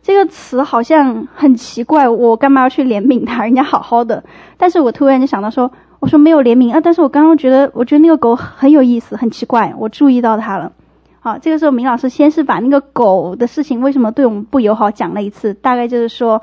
[0.07, 3.43] 这个词好像很奇怪，我干嘛要去怜悯它？
[3.43, 4.23] 人家好好的。
[4.57, 10.71] 但是我突然就想到说，我说没有怜悯啊，但是我刚刚觉得，我觉得那个狗很有意思，很奇怪，我注意到它了。
[11.19, 16.41] 好，这个时候明老师先是把那个狗的事情为什么对我们不友好讲了一次，大概就是说，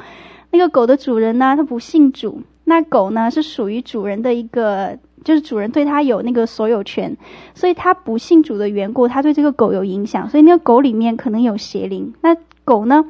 [0.52, 7.16] 那个狗的主人呢，他不信主，那狗呢是属于主人的一个，就是主人对它有那个所有权，
[7.56, 12.14] 所以它不信主的缘故，它对这个狗有影响，所以那个狗里面可能有邪灵。
[12.20, 12.36] 那
[12.66, 13.06] 狗呢？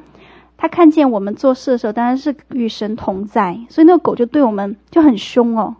[0.56, 5.76] 他看见我们做事的时候，当然是与神同在，所以那个狗就对我们就很凶哦，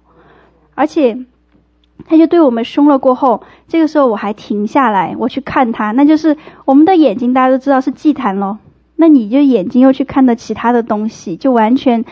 [0.75, 1.17] 而且
[2.07, 2.99] 他就对我们凶了。
[2.99, 8.59] 过后，这个时候我还停下来，我去看他，那就是我们的眼睛，大家都知道是祭坛咯。
[8.97, 12.05] 那你就眼睛又去看到其他的东西，就完全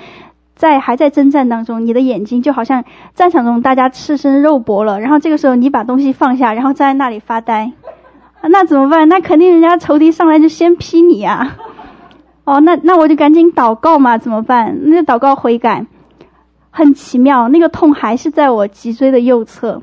[0.54, 2.84] 在还在征战当中，你的眼睛就好像
[3.14, 4.98] 战场中大家赤身肉搏了。
[5.00, 7.72] 然后这个时候你把东西放下，然后站在那里发呆，
[8.48, 9.08] 那怎么办？
[9.08, 11.56] 那肯定人家仇敌上来就先劈你啊！
[12.44, 14.76] 哦，那那我就赶紧祷告嘛，怎么办？
[14.86, 15.86] 那就祷告悔改，
[16.70, 19.82] 很奇妙，那个痛还是在我脊椎的右侧，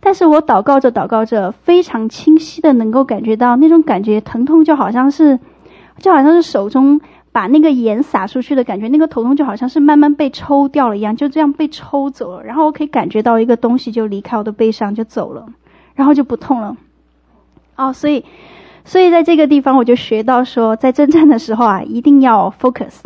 [0.00, 5.38] 但是我祷告着祷告着，非常清晰的能够感觉到那种感觉，疼痛就好像是，
[5.98, 15.46] 就好像是手中把那个盐撒出去的感觉，那个头痛就好像是慢慢被抽掉了一样，就这样被抽走了，然后我可以感觉到一个东西就离开我的背上就走了，
[15.94, 16.76] 然后就不痛了。
[17.76, 18.24] 哦，所以。
[18.84, 22.96] 所以在这个地方，我就学到说，在征战的时候啊，一定要 focus，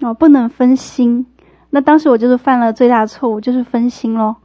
[0.00, 1.26] 哦，不能分心。
[1.68, 4.36] 那当时我就是犯了最大的错误，就是分心咯。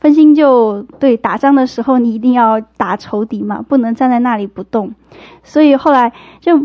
[0.00, 4.94] 分心就对，打仗的时候你一定要打仇敌嘛，不能站在那里不动。
[5.42, 6.58] 所以后来就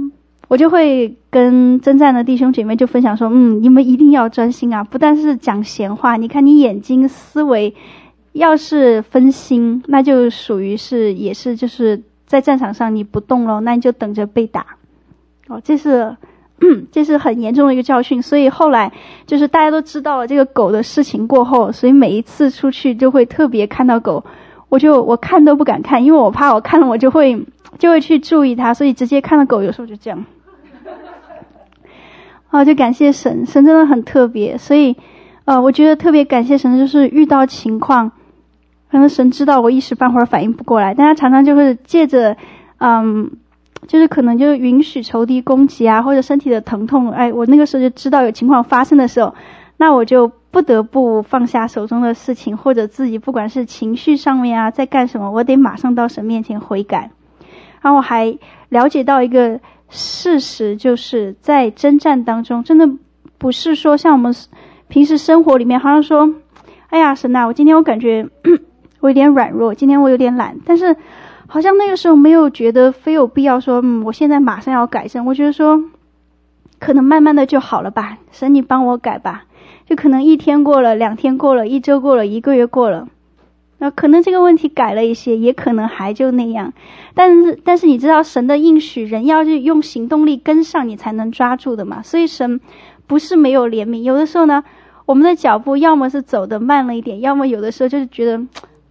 [0.47, 7.75] 我就会跟征战的弟兄姐妹就分享说，嗯，你们一定要专心啊，不但是讲闲话，你看你眼睛思维
[8.31, 12.01] 要是分心，那就属于是也是就是。
[12.29, 14.63] 在战场上你不动了，那你就等着被打，
[15.47, 16.15] 哦，这是，
[16.93, 18.21] 这是很严重的一个教训。
[18.21, 18.91] 所以后来
[19.25, 24.23] 就是大家都知道了这个狗的事情过后，所以每一次出去就会特别看到狗，
[24.69, 27.47] 我就我看都不敢看，因为我怕我看了我就会
[27.79, 30.23] 就会去注意它，所以直接看到狗有时候就这样。
[32.51, 34.95] 啊，就感谢神，神真的很特别，所以
[35.45, 38.11] 呃，我觉得特别感谢神，就是遇到情况。
[38.91, 42.35] 可能神知道我一时半会儿反应不过来，但他常常就是借着，
[42.79, 43.29] 嗯，
[43.87, 49.33] 就是可能就是允许仇敌攻击啊，或者身体的疼痛，哎，我那个时候就知道有情况发生的时候，
[49.77, 57.11] 那我就不得不放下手中的事情，或者自己不管是情绪上面啊，在干什么，我得马上到神面前悔改。
[57.81, 58.37] 然后我还
[58.69, 59.59] 了解到一个
[59.89, 62.89] 事实，就是在征战当中，真的
[63.37, 64.35] 不是说像我们
[64.87, 66.33] 平时生活里面，好像说，
[66.89, 68.27] 哎呀，神呐，我今天我感觉。
[68.99, 70.95] 我有点软弱，今天我有点懒，但是
[71.47, 75.25] 好像那个时候没有觉得非有必要说，嗯，我现在马上要改正。
[75.25, 75.83] 我觉得说，
[76.79, 79.45] 可能慢慢的就好了吧，神你帮我改吧。
[79.85, 83.07] 就可能一天过了，两天过了，一周过了，一个月过了，
[83.79, 86.73] 那可能这个问题改了一些，也可能还就那样。
[87.15, 92.03] 但是但是你知道，神的应许，人要是用行动力跟上，你才能抓住的嘛。
[92.03, 92.59] 所以神
[93.07, 94.63] 不是没有怜悯，有的时候呢，
[95.05, 98.45] 我们的脚步要么是走得慢了一点，要么有的时候就是觉得。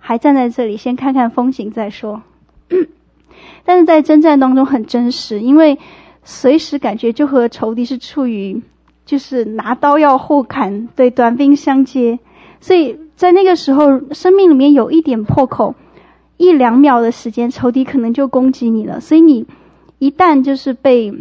[0.09, 2.23] 还站在这里，先看看风景再说。
[3.67, 5.79] 但是在征战当中很真实，因为
[6.25, 8.63] 随时感觉就和仇敌是处于，
[9.05, 12.19] 就是拿刀要互砍，对，短兵相接。
[12.59, 15.75] 所以在那个时候，生命里面有一点破口，
[16.39, 19.01] 一两秒的时间，仇敌可能就攻击你了。
[19.01, 19.47] 所以你
[19.99, 21.13] 一旦就是被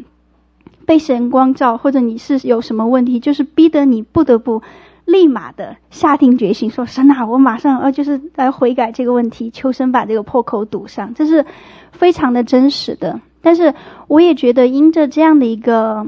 [0.86, 4.62] 被神光照，或者你是有什么问题，就是逼得你不得不。
[5.08, 11.46] 立马的下定决心说：“神啊，我马上呃，就是来悔改这个问题，求神把这个破口堵上。”这是
[11.94, 13.22] 非常的真实的。
[13.42, 13.74] 但是
[14.10, 16.06] 我也觉得，因着这样的一个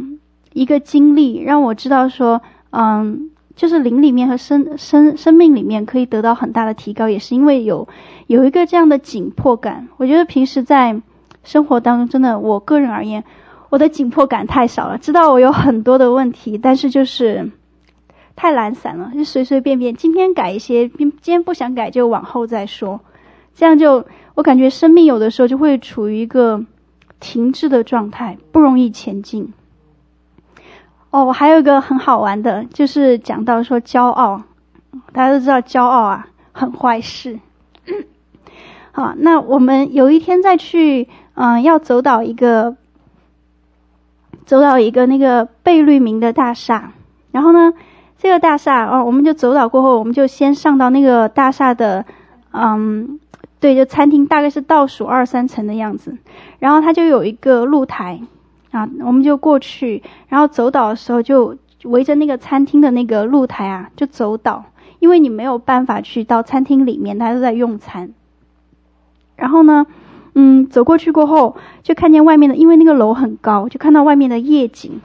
[0.51, 2.41] 一个经历，让我知道说，
[2.71, 7.87] 嗯，就是灵里面和生生生命里面可以得到很大的提高，也是因为有
[8.27, 9.87] 有一个这样的紧迫感。
[9.95, 11.01] 我觉得平时在
[11.45, 13.23] 生活当中，真的，我个人而言，
[13.69, 14.97] 我的紧迫感太少了。
[14.97, 17.49] 知道我有很多的问题，但是就是。
[18.41, 23.01] 太懒散了，就随随便便，今天改一些，今天不想改就往后再说，
[23.53, 26.63] 这样就我感觉生命有的时候就会处于一个
[27.19, 29.51] 停滞的状态，不容易前进。
[31.09, 34.41] 哦，我还有一个很好玩的，就是讲到说骄傲，
[35.11, 37.39] 大家都知道骄傲啊很坏事。
[38.93, 42.77] 好，那我们有一天再去，嗯，要走到一个，
[44.45, 46.93] 走到一个那个贝聿铭的大厦，
[47.33, 47.73] 然后呢。
[48.21, 52.05] 这个大厦哦，我们就走到过后，我们就先上到那个大厦的，
[52.51, 53.17] 嗯，
[53.61, 56.17] 对，就餐厅大概是倒数二三层的样子。
[56.59, 58.19] 然后它就有一个露台，
[58.71, 64.65] 啊，我们就过去，然后走岛的时候就围着那个餐厅的那个露台啊，就走岛，
[64.99, 68.11] 因为你没有办法去到餐厅里面，大家都在用餐。
[69.37, 69.87] 然后呢，
[70.35, 74.99] 嗯，走过去过后，就看见外面的，因为那个楼很高，就看到外面的夜景，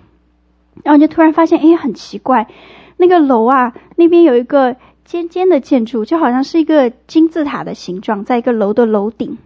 [0.83, 2.49] 然后就突然发现，哎，很奇怪，
[2.97, 9.39] 那个楼啊，那边有一个尖尖的建筑，就好像是一个金字塔的形状，在一个楼的楼顶，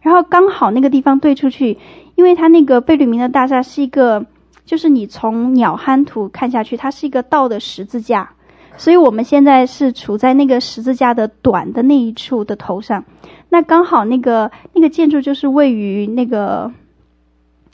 [0.00, 1.78] 然后刚好那个地方对出去。
[2.14, 4.26] 因为它那个贝聿铭的大厦是一个，
[4.66, 8.34] 就是你从鸟瞰图看下去，它是一个倒的十字架，
[8.76, 13.02] 所以我们现在是处在那个十字架的短的那一处的头上。
[13.48, 16.70] 那刚好那个那个建筑就是位于那个，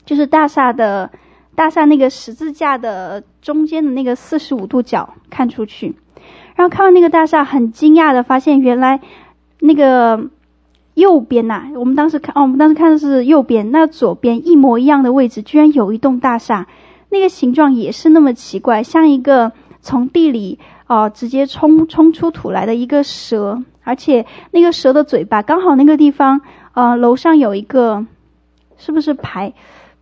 [0.05, 1.11] 就是大厦的，
[1.59, 5.93] 大厦那个十字架的中间的那个四十五度角看出去，
[6.55, 9.01] 然后看到那个大厦，很惊讶的发现原来
[9.59, 10.29] 那个。
[10.95, 16.67] 右边呐、我们当时看哦，我们当时看的是右边，那左边一模一样的位置，居然有一栋大厦，
[17.09, 26.41] 那个形状也是那么奇怪，像一个从地里哦、直接冲冲出土来的一个蛇，而且那个蛇的嘴巴刚好那个地方，
[26.73, 28.05] 呃，楼上有一个，
[28.75, 29.53] 是不是排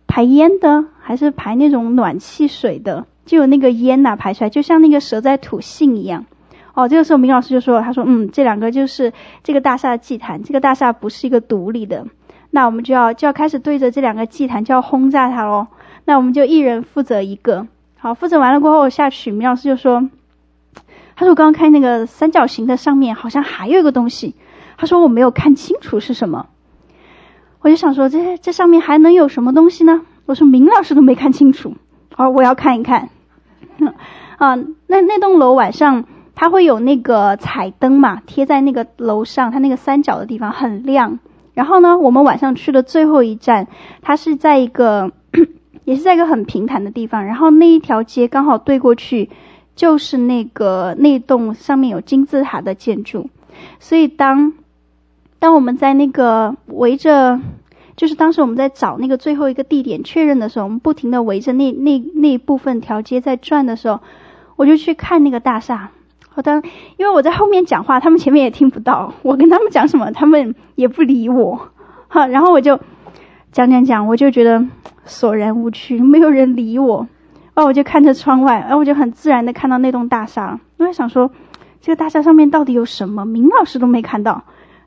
[0.08, 6.26] 排烟的，还是排那种暖气水的，就有那个烟呐、排出来，就像那个蛇在吐信一样。
[6.74, 9.10] 哦，这个时候明老师就说：“他说，嗯，这两个就是
[9.42, 12.04] 这个大厦的祭坛，这个大厦不是一个独立的，
[12.50, 15.68] 那我们就要就要开始对着这两个祭坛就要轰炸它喽。
[16.04, 17.66] 那我们就一人负责一个。
[17.96, 20.10] 好，负责完了过后下去，明老师就说：
[21.16, 24.34] 他说我刚刚看那个三角形的上面好像还有一个东西，
[24.76, 26.48] 他说我没有看清楚是什么。
[27.60, 30.02] 我就想说，这这上面还能有什么东西呢？
[30.28, 31.74] 我说明老师都没看清楚，
[32.14, 33.08] 好，我要看一看。
[34.38, 34.54] 啊，
[34.86, 36.04] 那那栋楼晚上。”
[36.40, 41.18] 它会有那个彩灯嘛，贴在那个楼上，它那个三角的地方很亮。
[41.52, 43.66] 然后呢，我们晚上去的最后一站，
[44.02, 45.10] 它是在一个，
[45.84, 47.24] 也是在一个很平坦的地方。
[47.24, 49.30] 然后那一条街刚好对过去，
[49.74, 53.28] 就是那个那栋上面有金字塔的建筑。
[53.80, 54.52] 所以当，
[55.40, 57.40] 当我们在那个围着，
[57.98, 63.98] 就是当时我们在找那个最后一个地点确认的时候，我们不停地围着那那那部分条街在转的时候，
[64.54, 65.90] 我就去看那个大厦。
[66.30, 66.62] 好的，
[66.96, 69.12] 因为我在后面讲话，他们前面也听不到。
[69.22, 71.70] 我跟他们讲什么，他们也不理我。
[72.06, 72.78] 哈，然后我就
[73.50, 74.64] 讲讲讲，我就觉得
[75.04, 77.08] 索然无趣，没有人理我。
[77.54, 80.60] 然后我就看着窗外，然后我就很自然的看到那栋大厦。
[80.76, 81.32] 我在想说，
[81.80, 83.26] 这个大厦上面到底有什么？
[83.26, 84.44] 明老师都没看到，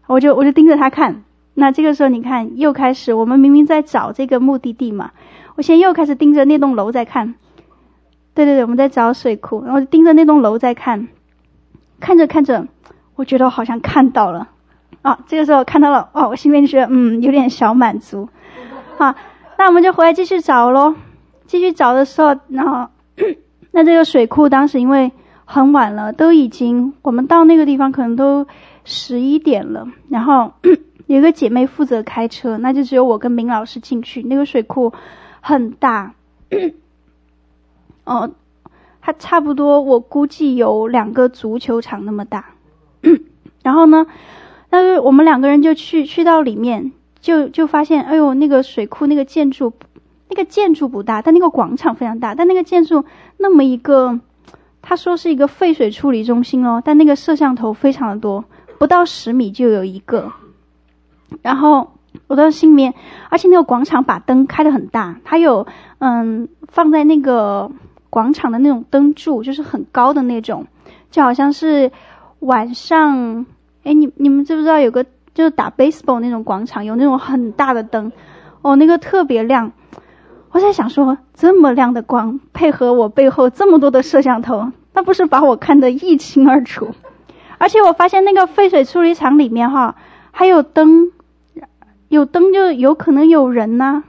[0.08, 1.26] 我就我就盯着他看。
[1.62, 5.12] 那这个时候，你看，又开始，我们明明在找这个目的地嘛。
[5.56, 7.36] 我现在又开始盯着那栋楼在看。
[8.34, 11.08] 对对对，我们在找水库，然后盯着那栋楼在看。
[12.00, 12.68] 看着看着，
[13.16, 14.50] 我觉得我好像看到了，
[15.04, 18.28] 啊，这个时候看到了，哦，我心里面就觉得嗯有点小满足，
[18.98, 19.14] 好，
[19.60, 20.96] 那我们就回来继续找喽。
[21.46, 22.90] 继续找的时候，然后
[23.70, 25.12] 那这个水库当时因为
[25.46, 28.48] 很晚了，都已经我们到那个地方可能都
[28.84, 30.54] 十一点了，然后
[31.12, 34.24] 有一个姐妹负责开车，那就只有我跟明老师进去。
[34.24, 34.94] 那个水库
[35.42, 36.14] 很大，
[38.06, 38.32] 哦。
[39.04, 42.54] 它差不多，我估计有两个足球场那么大。
[43.64, 44.06] 然后呢，
[44.70, 49.74] 但是我们两个人就去去到里面，就就发现，哎呦，那个水库那个建筑，
[50.30, 52.36] 那个建筑不大，但那个广场非常大。
[52.36, 53.04] 但那个建筑
[53.38, 54.20] 那么一个，
[54.84, 58.46] 他说是一个废水处理中心哦，但那个摄像头非常的多，
[58.78, 60.32] 不到十米就有一个。
[61.42, 61.92] 然后
[62.28, 62.94] 我到心里面，
[63.30, 65.68] 而且那个广场把灯开得很大，它有
[66.00, 67.72] 嗯放在那个。
[68.12, 70.68] 广场的那种灯柱就是很高的那种，
[71.12, 71.94] 就好像是
[72.40, 73.46] 晚上，
[73.86, 78.12] 哎，你你们知不知道有个就是打 baseball 那种广场，有那种很大的灯，
[78.64, 79.72] 哦，那个特别亮。
[80.52, 86.90] 我在想说，这么亮的光配合我背后这么多的摄像头，那不是把我看得一清二楚？
[87.60, 89.96] 而且我发现那个废水处理厂里面哈，
[90.32, 91.14] 还有灯，
[92.12, 94.04] 有灯就有可能有人呐，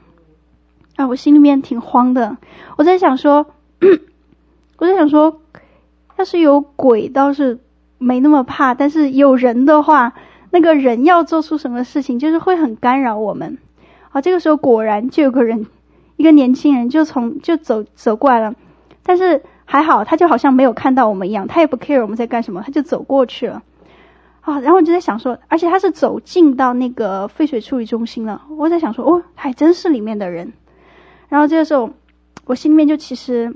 [0.97, 2.37] 啊，我心里面挺慌的。
[2.77, 3.47] 我在想说。
[4.79, 5.41] 我在想说，
[6.17, 7.61] 要是有鬼倒是
[7.99, 10.13] 没那么怕，但是有人的话，
[10.51, 13.59] 那个人要做出什么事情，就是会很干扰我们。
[14.11, 15.67] 啊，这个时候果然就有个人，
[16.17, 18.55] 一个年轻人就从就走走过来了，
[19.05, 23.63] 但是还好，他就好像没有看到我们一样，他也不 care 我们在干什么，他就走过去了。
[24.43, 28.43] 啊，然后我就在想说，而且他是走进到那个废水处理中心了。
[28.57, 30.53] 我在想说，哦，还真是里面的人。
[31.29, 31.91] 然后这个时候，
[32.45, 33.53] 我心里面就其实。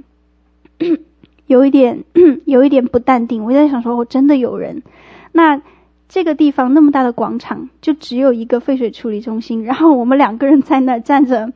[1.47, 2.05] 有一点，
[2.45, 3.45] 有一点不淡定。
[3.45, 4.82] 我在想说，我真的有人？
[5.30, 5.62] 那
[6.09, 11.53] 这个地方那么大的广场，就只有一个废水处理中心，然后我们两个人在那站着，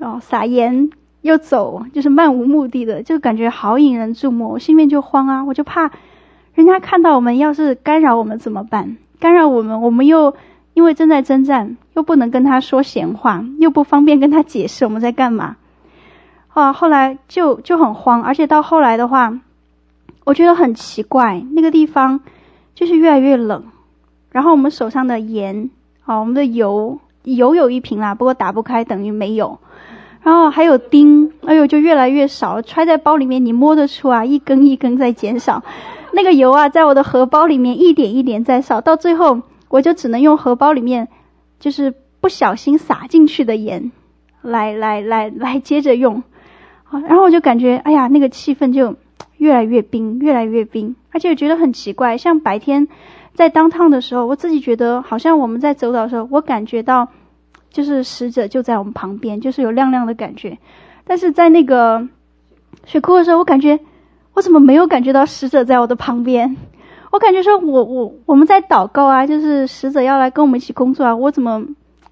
[0.00, 0.88] 哦，撒盐
[1.22, 5.90] 又走，就是漫无目的的，就感觉好引人注目，我心里面就慌啊，我就怕
[6.54, 8.96] 人家看到我们，要是干扰我们怎么办？
[9.18, 10.34] 干扰我们，我们又
[10.74, 15.56] 因为正在征战，又不能跟他说闲话，又不方便跟他解释我们在干嘛。
[16.48, 19.40] 啊，后来就就很慌，而且到后来的话，
[20.24, 22.20] 我觉得很奇怪，那个地方
[22.74, 23.64] 就是越来越冷，
[24.30, 25.70] 然后我们手上的盐，
[26.04, 29.58] 啊，我们的油，油有一瓶啦，不过打不开，等于没有。
[30.22, 35.62] 然后还有钉，哎呦，就越来越少，揣在包里面，你摸得出啊，一根一根在减少。
[36.14, 41.08] 那个油啊，在我的荷包里面一点一点在少，到最后我就只能用荷包里面，
[41.58, 43.90] 就是不小心撒进去的盐，
[44.42, 46.22] 来来来来接着用。
[46.90, 48.96] 然后我就感觉，哎呀，那个气氛就
[49.38, 52.18] 越来越冰，越来越冰，而且我觉得很奇怪。
[52.18, 52.86] 像白天
[53.34, 57.08] 在当趟的时候，我自己觉得好像我们在走岛的时候，我感觉到
[57.70, 60.58] 就是使者就在我们旁边，就是有亮亮的感觉。
[61.04, 62.06] 但是在那个
[62.84, 63.80] 水库的时候，我感觉
[64.34, 66.56] 我怎么没有感觉到使者在我的旁边？
[67.10, 71.62] 我感觉说我我我们在祷告啊，就是使者要来跟我们一起工作啊，我怎么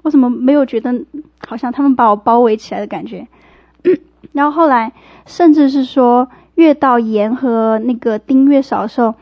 [0.03, 1.07] 我怎么没有觉得
[1.47, 3.27] 好像他们把我包围起来的感觉？
[4.33, 4.93] 然后后来，
[5.25, 9.15] 甚至是说，越到盐和那个钉越少的时候，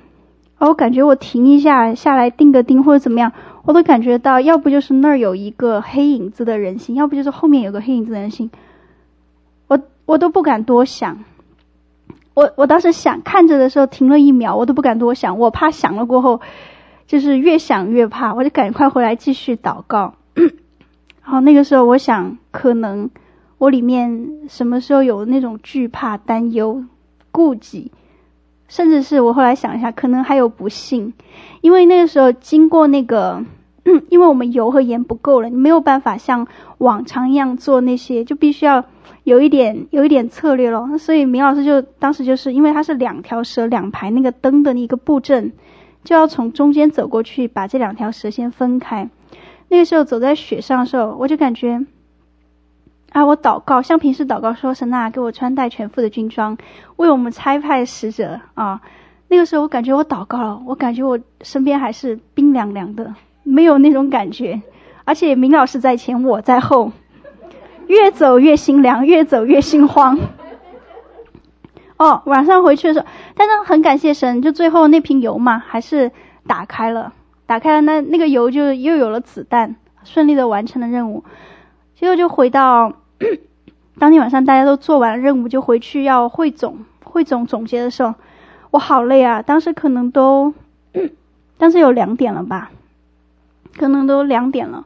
[0.58, 3.32] 我感觉我停一下下来钉个钉或者怎么样，
[3.64, 8.50] 我都感觉到，要不就是那儿有一个黑影子的人形，要不就是后面有个黑影子的人形，
[9.68, 11.24] 我我都不敢多想。
[12.38, 16.40] 我我当时想看着的时候停了一秒，我都不敢多想，我怕想了过后，
[17.06, 20.14] 就是越想越怕，我就赶快回来继续祷告。
[20.34, 23.10] 然后那个时候我想可能。
[23.58, 26.84] 我里面什么时候有那种惧怕、担忧、
[27.32, 27.90] 顾忌，
[28.68, 31.12] 甚至是我后来想一下，可能还有不信，
[31.60, 33.44] 因为那个时候经过那个，
[34.10, 36.46] 因为我们油和盐不够了，你没有办法像
[36.78, 38.84] 往常一样做那些，就必须要
[39.28, 40.98] 有一点有一点策略咯。
[40.98, 45.52] 所以明老师就当时就是因为它是两条蛇两排那个灯的那个布阵，
[46.02, 49.08] 就要从中间走过去，把这两条蛇先分开。
[49.68, 51.84] 那个时候走在雪上的时候，我就感觉。
[53.10, 53.24] 啊！
[53.24, 56.58] 我祷告，像平时祷告说：“神啊，给我穿戴全副的军装，
[56.96, 58.82] 为我们差派使者啊！”
[59.28, 63.14] 那个时候，我感觉我祷告了，我感觉我身边还是冰凉凉的，
[63.44, 64.60] 没有那种感觉。
[65.04, 66.92] 而且明老师在前，我在后，
[67.88, 70.18] 越走越心凉，越走越心慌。
[71.96, 76.12] 哦，晚上回去的时候，但是很感谢神，就最后那瓶油嘛，还是
[76.46, 77.12] 打开了，
[77.44, 79.74] 打开了，那那个油就又有了子弹，
[80.04, 81.24] 顺利的完成了任务。
[81.96, 82.92] 结果就回到
[83.98, 88.14] 当天晚上，大家都做完任务，就回去要汇总、汇总总结的时候，
[88.70, 89.42] 我好累啊！
[89.42, 90.54] 当时可能都，
[91.58, 92.70] 当时有两点了吧，
[93.76, 94.84] 可能都两点了。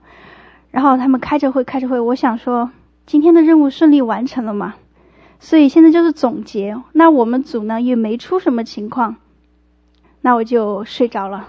[0.70, 2.70] 然后他们开着会，开着会，我想说
[3.06, 4.74] 今天的任务顺利完成了嘛，
[5.40, 6.80] 所以现在就是总结。
[6.92, 9.16] 那我们组呢也没出什么情况，
[10.20, 11.48] 那我就睡着了。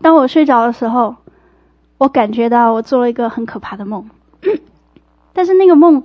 [0.00, 1.16] 当我睡着的时候。
[2.00, 4.08] 我感觉到我做了一个很可怕的梦，
[5.34, 6.04] 但是那个梦，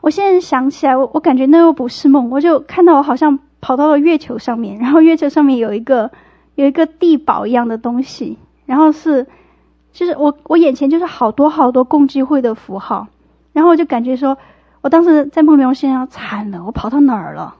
[0.00, 6.12] 我现在想起来，我我感觉那又不是梦，我就看到我好像跑到了月球上面，然后月球上面有一个
[6.54, 9.26] 有一个地堡一样的东西，然后是，
[9.92, 13.08] 就是我我眼前就是好多好多共济会的符号，
[13.52, 14.38] 然后我就感觉说，
[14.80, 17.56] 我当时在梦里面我心想惨了，我跑到哪儿了？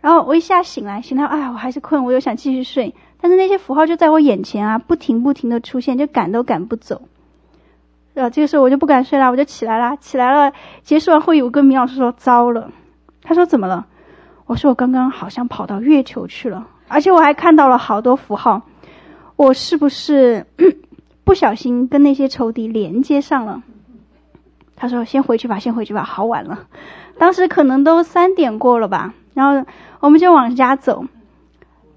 [0.00, 2.94] 然后我一下醒来，醒来，哎，我还是困，我又想继续睡。
[3.20, 7.02] 但是那些符号就在我眼前啊，不停不停的出现，就赶都赶不走。
[8.14, 10.52] 呃，这个时候我就不敢睡了，我就起来了，起来了。
[10.82, 12.70] 结束完会议，我跟明老师说：“糟了。”
[13.22, 13.86] 他说：“怎么了？”
[14.46, 18.62] 我说：“我刚刚好像跑到月球去了，而且我还看到了好多符号，
[19.36, 20.46] 我是不是
[21.28, 23.62] 不小心跟那些仇敌连接上了？”
[24.74, 26.60] 他说：“先回去吧，先回去吧，好晚了。”
[27.20, 29.70] 当时可能都三点过了吧，然后
[30.00, 31.04] 我们就往家走。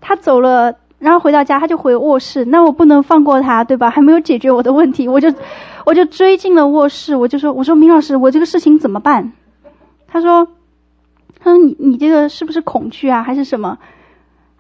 [0.02, 0.76] 他走了。
[1.00, 2.46] 然后回到家，他就回卧室。
[2.46, 3.90] 那我不能放过他，对吧？
[3.90, 5.34] 还没有解决我的问题，我就，
[5.84, 7.16] 我就追进了卧室。
[7.16, 9.32] 我就说：“我说明老师，我这个事情怎么办？”
[10.08, 10.48] 他说
[11.42, 13.80] ：“他说你你这个是不是恐惧啊，还是什么？”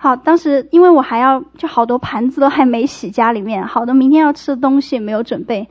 [0.03, 5.67] 好，当时因为我还要就好多盘子都还没洗，家里面好多明天要吃的东西没有准备，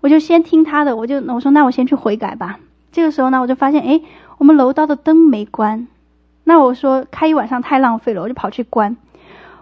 [0.00, 0.96] 我就先听他的。
[0.96, 2.58] 我就我说：“那我先去悔改吧。”
[2.90, 4.00] 这个时候呢，我就发现，哎，
[4.38, 5.86] 我们楼道的灯没关。
[6.42, 8.96] 那我说开一晚上太浪费了，我就跑去关。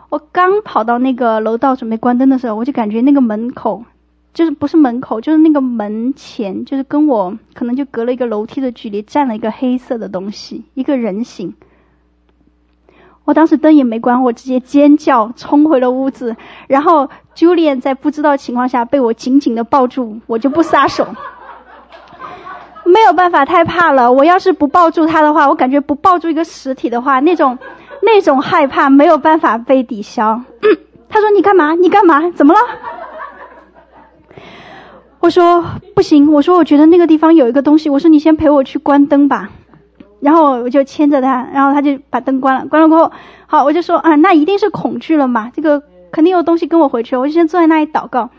[0.09, 3.85] 我刚跑到那个楼道准备关灯的时候，我就感觉那个门口，
[4.33, 11.53] 就是不是门口，就是那个门前，就是跟我可能就隔了一个楼梯的距离，站了一个黑色的东西，一个人形。
[13.29, 16.35] 我当时灯也没关，我直接尖叫，冲回了屋子。
[16.67, 21.07] 然后 Julian 在不知道情况下被我紧紧的抱住，我就不撒手。
[22.87, 24.11] 没有办法，太怕了。
[24.11, 27.59] 我要是不抱住他的话，我感觉不抱住一个实体的话，那种
[28.01, 30.41] 那种害怕没有办法被抵消。
[31.11, 31.75] 他说：“你干嘛？
[31.75, 32.31] 你干嘛？
[32.31, 32.61] 怎么了？”
[35.21, 35.63] 我说
[35.95, 39.51] ：“不行。”我说：“我觉得那个地方有一个东西。”我说：“你先陪我去关灯吧。”
[40.21, 42.67] 然后我就牵着他，然后他就把灯关了。
[42.67, 43.13] 关了过后，
[43.47, 45.51] 好，我就说：“啊，那一定是恐惧了嘛？
[45.55, 48.31] 这个肯定有东西跟我回去。”我就先坐在那里祷告。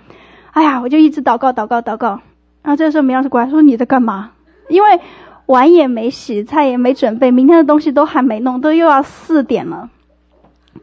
[0.52, 2.20] 哎呀，我就一直祷告，祷告，祷告。
[2.62, 4.32] 然后这个时候，明老师过来说：“你在干嘛？”
[4.68, 5.00] 因为
[5.46, 9.90] 碗也没洗，菜也没准备，明天的东西都还没弄，都又要四点了。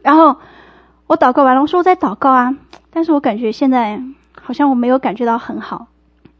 [0.01, 0.37] 然后
[1.05, 2.57] 我祷告完了，我说我在祷告啊，
[2.91, 4.01] 但是我感觉现在
[4.41, 5.87] 好像我没有感觉到很好。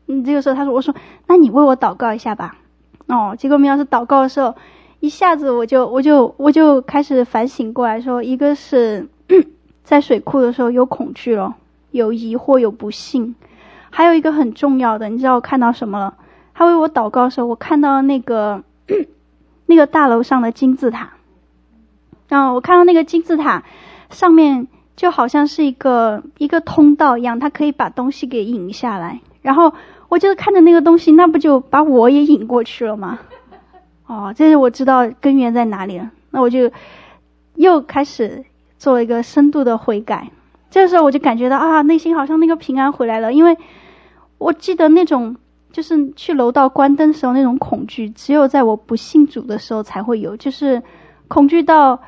[0.08, 0.96] 嗯，这个时候他说：“我说，
[1.28, 2.56] 那你为我祷告一下吧。”
[3.08, 4.56] 哦，结果明老师祷告的时候，
[5.00, 9.08] 一下子我就我就我就开始反省过来说，一个是
[9.84, 11.56] 在水库的时候有恐惧了，
[11.92, 13.36] 有疑惑，有不信，
[13.90, 16.16] 还有一个很重要的，你知道我看到什么了？
[16.54, 18.64] 他为我祷告的时候，我看到那个
[19.68, 21.12] 那个大楼上的金字塔。
[22.28, 23.64] 然后我看到那个金字塔
[24.10, 29.22] 上面就好像是一个一个通道一样，它可以把东西给引下来。
[29.42, 29.74] 然后
[30.10, 33.20] 我就是看着那个东西，那不就把我也引过去了吗？
[34.06, 36.12] 哦，这是我知道根源在哪里了。
[36.32, 36.72] 那我就
[37.56, 38.46] 又开始
[38.78, 40.32] 做一个深度的悔改。
[40.70, 43.58] 这时候我就感觉到啊，内心好像那个平安回来了，因为
[44.38, 45.38] 我记得那种。
[45.70, 50.36] 就是去楼道关灯的时候那种恐惧，只有在我不信主的时候才会有。
[50.36, 50.82] 就是
[51.28, 52.00] 恐惧到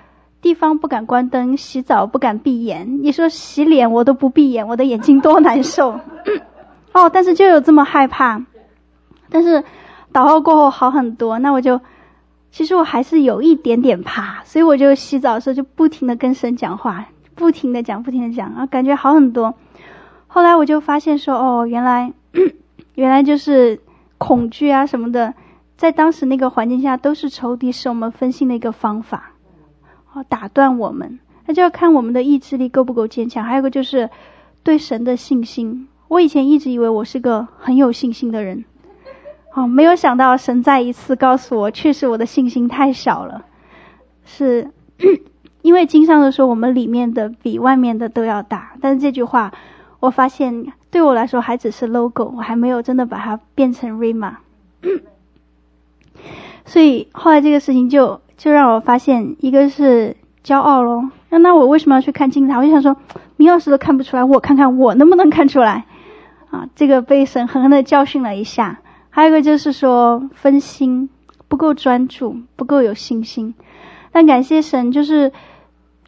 [0.42, 3.04] 地方不敢关灯，洗澡不敢闭眼。
[3.04, 6.00] 你说洗脸我都不闭眼，我的眼睛多难受。
[6.94, 8.44] 哦，但是就有这么害怕。
[9.30, 9.64] 但是
[10.12, 11.40] 祷告过后好很多。
[11.40, 11.80] 那我就
[12.52, 19.54] 其实我还是有一点点怕，所以我就洗澡的时候就不停的跟神讲话，不停的讲，不停的讲，啊感觉好很多。
[20.28, 22.14] 后来我就发现说，哦，原来。
[22.96, 23.80] 原来就是
[24.18, 25.34] 恐惧啊什么的，
[25.78, 29.32] 在当时那个环境下，都是仇敌使我们分心的一个方法，
[30.12, 31.18] 哦，打断我们。
[31.46, 33.46] 那就要看我们的意志力够不够坚强。
[33.46, 34.10] 还有一个就是
[34.64, 35.88] 对神的信心。
[36.10, 38.66] 我以前一直以为我是个很有信心的人，
[39.54, 43.46] 哦，没有想到神再一次告诉我，确实我的信心太少了。
[44.26, 44.70] 是
[45.64, 48.74] 因为经上的说，我们里面的比外面的都要大。
[48.82, 49.54] 但是这句话，
[50.02, 50.74] 我发现。
[50.92, 54.38] 对我来说还只是 logo，我还没有真的把它变成 Rhema。
[56.66, 61.12] 所以后来这个事情就就让我发现，一个是骄傲咯。
[61.30, 62.58] 那那我为什么要去看金字塔？
[62.58, 62.98] 我就想说，
[63.38, 65.86] 明老师都看不出来，我看看我能不能看出来。
[66.50, 68.80] 啊，这个被神狠狠的教训了一下。
[69.10, 71.10] 还有一个就是说分心，
[71.48, 73.56] 不够专注，不够有信心。
[74.12, 75.32] 但感谢神，就是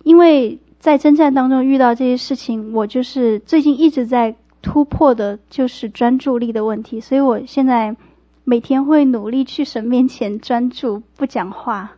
[0.04, 4.36] 因为在征战当中遇到这些事情，我就是最近一直在。
[4.64, 7.96] 突破的就是专注力的问题，所以我现在
[8.44, 11.94] 每天会努力去神面前专注，不讲话。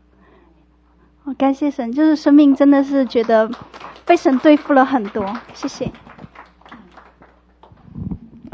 [1.26, 3.52] 我感谢神，就是生命真的是觉得
[4.06, 5.91] 被神对付了很多，谢谢。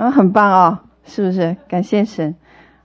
[0.02, 1.58] 嗯，很棒哦，是不是？
[1.68, 2.34] 感谢神，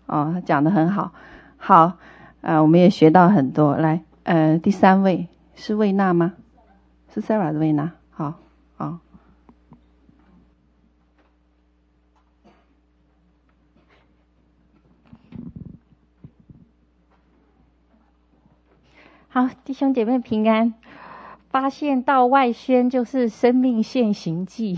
[0.07, 1.13] 哦，他讲得很好，
[1.57, 1.93] 好，
[2.41, 3.77] 呃，我们也学到很多。
[3.77, 6.33] 来，呃，第三位是魏娜吗？
[7.15, 7.93] 是 Sarah 的魏娜。
[8.11, 8.35] 好
[19.29, 20.75] 好，弟兄姐妹平安。
[21.51, 24.77] 发现到外宣就是生命现行记，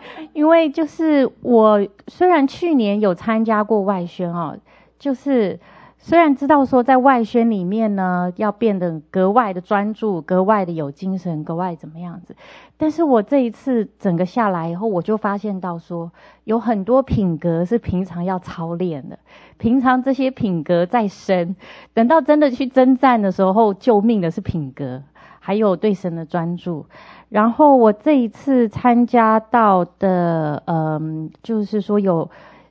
[0.32, 4.56] 因为就是我虽然去年有参加过外宣哦，
[4.98, 5.58] 就是。
[6.00, 12.36] 虽然知道说在外宣里面呢，要变得格外的专注，格外的有精神，格外怎么样子，
[12.76, 16.12] 但是我这一次整个下来以后，我就发现到说，
[16.44, 19.18] 有很多品格是平常要操练的，
[19.58, 21.56] 平常这些品格在身，
[21.92, 25.02] 等到真的去征战的时候，救命的是品格，
[25.40, 26.86] 还有对神的专注。
[27.28, 32.30] 然后我这一次参加到的，嗯，就是说有。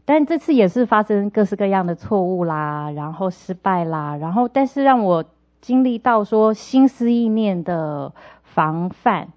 [0.10, 5.22] 但这次也是发生各式各样的错误啦，然后失败啦，然后但是让我
[5.60, 9.28] 经历到说心思意念的防范，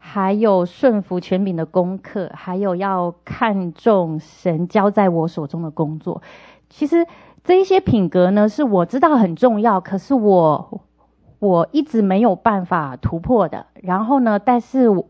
[0.00, 6.20] 还有顺服权柄的功课，还有要看重神交在我手中的工作。
[6.68, 7.06] 其实
[7.44, 10.80] 这一些品格呢，是我知道很重要，可是我
[11.38, 13.66] 我一直没有办法突破的。
[13.82, 15.04] 然后呢，但是我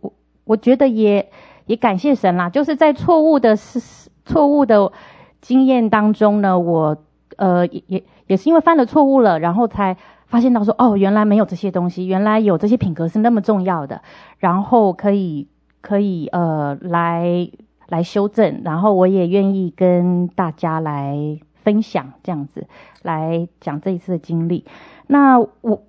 [0.44, 1.30] 我觉得也
[1.66, 4.10] 也感谢神啦，就是在错误的事。
[4.28, 4.92] 错误的
[5.40, 6.98] 经验当中呢，我
[7.38, 14.02] 呃也也也是因为犯了错误了，然后才发现到说，哦，原来没有这些东西，原来有这些品格是那么重要的，
[14.36, 15.48] 然后可以
[15.80, 17.48] 可以呃来
[17.88, 22.66] 来修正，然后我也愿意跟大家来分享，这样子
[23.00, 24.66] 来讲这一次的经历。
[25.06, 25.84] 那我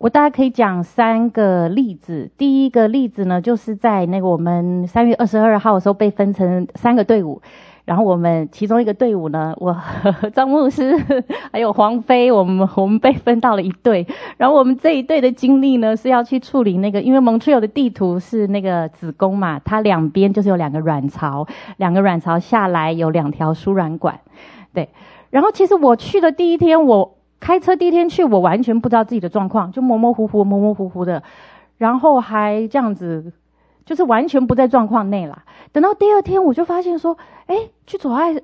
[0.00, 2.30] 我大概可以讲三个例子。
[2.38, 7.42] 第一个例子呢，就是在那个我们三月二十二号的时候被分成三个队伍。
[7.84, 10.96] 然后我们其中一个队伍呢，我和张牧师
[11.52, 14.06] 还有黄飞，我们我们被分到了一队。
[14.38, 21.46] 然后我们这一队的经历呢，是要去处理那个，因为蒙特有的地图是那个子宫嘛，它两边就是有两个卵巢，
[21.76, 24.18] 两个卵巢下来有两条输卵管，
[24.72, 24.88] 对。
[25.28, 31.22] 然后其实我去的第一天，我开车第一天去，我完全不知道自己的状况，就模模糊糊、模模糊糊的，
[31.78, 33.32] 然后还这样子。
[33.86, 35.42] 就是完全不在状况内啦。
[35.72, 37.16] 等到第二天，我就发现说，
[37.46, 37.56] 哎，
[37.88, 38.34] 去左岸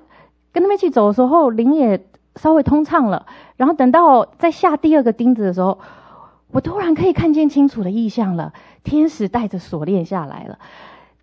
[0.51, 3.25] 跟他们一起走的时候，灵也稍微通畅了。
[3.55, 5.79] 然后等到再下第二个钉子的时候，
[6.51, 8.51] 我突然可以看见清楚的意象了。
[8.83, 10.59] 天使带着锁链下来了。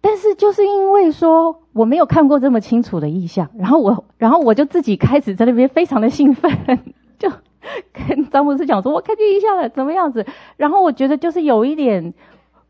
[0.01, 6.51] 但是就是因为说我没有看过这么清楚的意象，然后我，然后我就自己开始在那边非常的兴奋，
[7.18, 7.31] 就
[7.93, 10.27] 跟张牧师讲说，我看见异象了，怎么样子？
[10.57, 12.15] 然后我觉得就是有一点。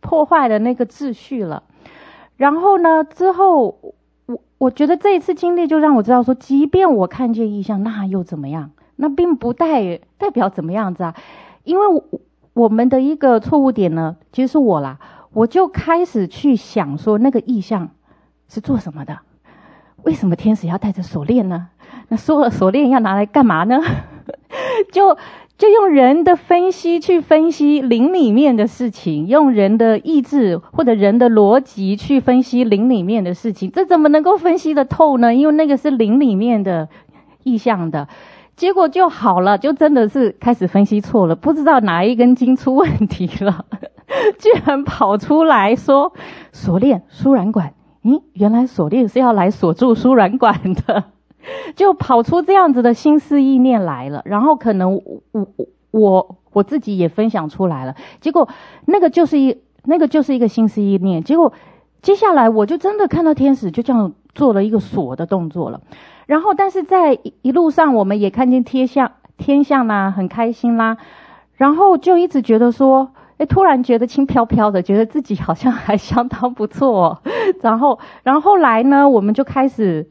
[0.07, 1.63] 破坏了那个秩序了，
[2.37, 3.79] 然后呢，之后
[4.27, 8.73] 我我觉得这一次经历就让我知道说，即便我看见异象，那又怎么样？
[8.97, 11.15] 那并不代代表怎么样子啊？
[11.63, 12.03] 因为
[12.53, 14.99] 我们的一个错误点呢，其实是我啦，
[15.33, 17.89] 我就开始去想说，那个异象
[18.47, 19.21] 是做什么的？
[20.03, 21.69] 为什么天使要带着锁链呢？
[22.09, 23.81] 那说了锁链要拿来干嘛呢？
[24.93, 25.17] 就。
[25.57, 35.33] 就用人的分析去分析灵里面的事情，用人的意志或者人的逻辑去分析灵里面的事情，这怎么能够分析得透呢？
[35.33, 36.89] 因为那个是灵里面的
[37.45, 38.09] 意象的，
[38.57, 43.65] 结果就好了，就真的是开始分析错了，不知道哪一根筋出问题了，
[44.41, 46.13] 居然跑出来说
[46.51, 51.05] 锁链输卵管，嗯，原来锁链是要来锁住输卵管的。
[51.77, 55.47] 就跑出这样子的心思意念来了，然后可能我我
[55.91, 58.49] 我我自己也分享出来了，结果
[58.87, 61.53] 那个就是一那个就是一个心思意念，结果
[62.03, 65.81] 接下来我就真的看到天使就这样做了一个锁的动作了，
[66.27, 70.97] 然后但是在一路上我们也看见天象天象啦，很开心啦，
[71.55, 77.21] 然后就一直觉得说，哎，突然觉得轻飘飘的，觉得自己好像还相当不错，
[77.63, 80.09] 然后然后后来呢，我们就开始。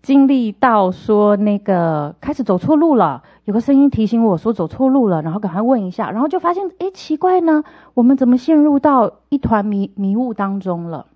[0.00, 11.06] 经历到说那个开始走错路了，有个声音提醒我说走错路了，然后赶快问一下，然后就发现，哎，奇怪呢，我们怎么陷入到一团迷迷雾当中了？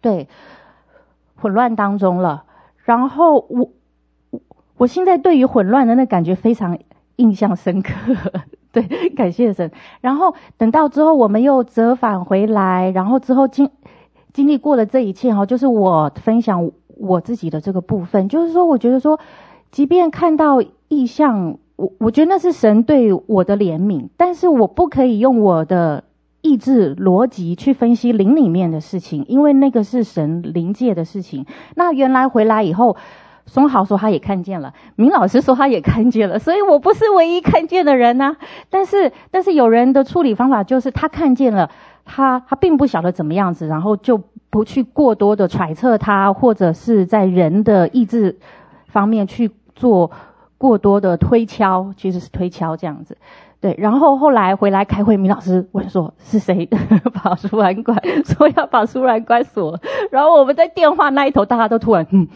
[0.00, 0.26] 对，
[1.36, 2.44] 混乱当中了。
[2.82, 3.70] 然后我
[4.30, 4.40] 我
[4.78, 6.78] 我现在对于混乱的那感觉非常
[7.16, 7.92] 印象深刻，
[8.72, 9.70] 对，感谢神。
[10.00, 13.70] 然后等到之后我们又折返回来，然后之后经
[14.32, 16.72] 经历过了这一切哈，就是我分享。
[17.02, 19.18] 我自己的这个部分，就是说，我觉得说，
[19.72, 26.04] 即便看到异象，我我觉得那是神对我的怜悯，但是我不可以用我的
[26.42, 31.44] 意志逻辑去分析灵里面的事情，因为那个是神灵界的事情。
[31.74, 32.96] 那原来回来以后，
[33.46, 38.36] 松豪说他也看见了，明老师说他也看见了，所以我不是唯一看见的人呐。
[38.70, 41.68] 但是，但是有人的处理方法就是他看见了，
[42.04, 44.20] 他他并不晓得怎么样子，然后就。
[44.52, 48.38] 不去过多的揣测他，或者是在人的意志
[48.84, 50.10] 方面去做
[50.58, 53.16] 过多的推敲，其实是推敲这样子。
[53.62, 56.68] 对，然后后来回来开会，米老师问说是谁
[57.14, 59.80] 把输卵管说要把输卵管锁，
[60.10, 62.28] 然后我们在电话那一头，大家都突然嗯。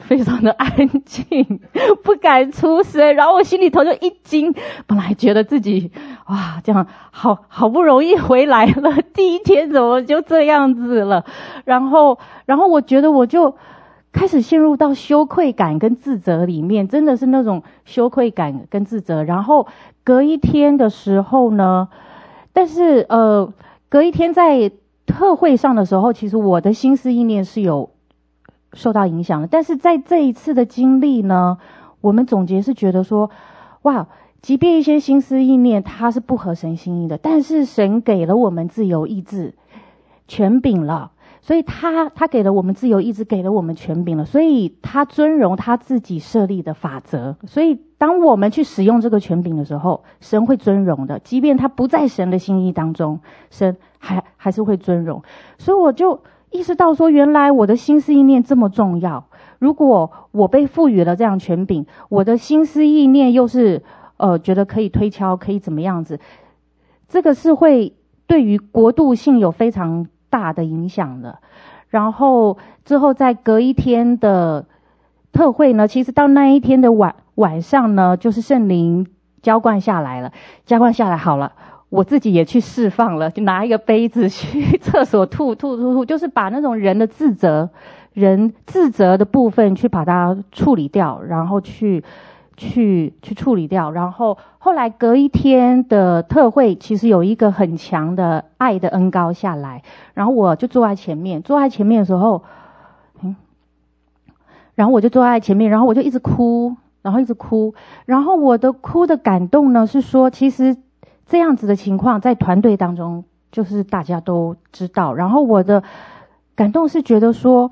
[0.00, 0.70] 非常的安
[1.04, 1.60] 静，
[2.02, 4.52] 不敢出声， 然后我心里头就一惊，
[4.86, 5.90] 本来觉得自己
[6.26, 11.24] 哇，这样好好不容易回来了，第一天怎么就这样子了？
[11.64, 13.54] 然后，然后我觉得我就
[14.12, 19.22] 开始陷入到羞愧感跟自责里面，真的是那种羞愧感跟自责。
[19.22, 19.66] 然后
[20.02, 21.88] 隔一天的时候呢，
[22.52, 23.52] 但是呃，
[23.88, 24.72] 隔一天在
[25.06, 27.90] 特会上的时候，其实我的心思意念是有。
[28.72, 31.58] 受到影响了，但是在这一次的经历呢，
[32.00, 33.30] 我们总结是觉得说，
[33.82, 34.06] 哇，
[34.40, 39.54] 即便一些心思意念它是不合神心意的，但是神给了我们自由意志，
[40.28, 41.10] 权柄了，
[41.40, 53.18] 所以他他给了我们自由意志，给了我们权柄了，所以他尊荣他自己设立的法则，所以当我们去使用这个权柄的时候，神会尊荣的，即便他不在神的心意当中，
[53.50, 55.22] 神还还是会尊荣，
[55.58, 56.20] 所以我就。
[56.50, 59.24] 意识到说，原来我的心思意念这么重要。
[59.58, 63.82] 如果我被赋予了这样权柄，我的心思意念又是
[64.16, 66.18] 呃觉得可以推敲，可以怎么样子，
[67.08, 67.94] 这个是会
[68.26, 71.38] 对于国度性有非常大的影响的。
[71.88, 74.66] 然后之后再隔一天的
[75.32, 79.06] 特会呢，其实到那一天的晚晚上呢，就是圣灵
[79.42, 80.32] 浇灌下来了，
[80.64, 81.52] 浇灌下来好了，
[81.90, 87.68] 我自己也去释放了，就拿一个杯子去厕所吐吐吐吐，就是把那种人的自责、
[88.14, 92.02] 人自责的部分去把它处理掉，然后去
[92.56, 99.82] 去去处理掉，然后后来隔一天的特会，其实有一个很强的爱的恩膏下来，
[100.14, 102.42] 然后我就坐在前面，坐在前面的时候。
[103.22, 103.36] 嗯
[104.76, 107.74] 然后我就坐在前面，然后我就一直哭，然后一直哭。
[108.06, 110.74] 然后我的哭的感动呢，是说其实
[111.30, 115.14] 这样子的情况在团队当中就是大家都知道。
[115.14, 115.84] 然后我的
[116.56, 117.70] 感动是觉得说，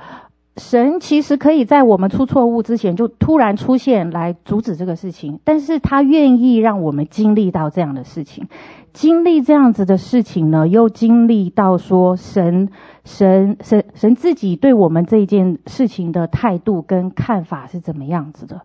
[0.56, 8.46] 神其实可以在我们出错误之前就突然出现来阻止这个事情，但是他愿意让我们经历到这样的事情。
[8.92, 12.70] 经历这样子的事情呢，又经历到说神、
[13.04, 18.62] 神、神、神自己对我们这件事情的态度跟看法是怎么样子的，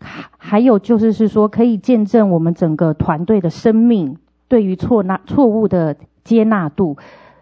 [0.00, 4.16] 还还有就是是说可以见证我们整个团队的生命
[4.48, 6.96] 对于错纳错误的接纳度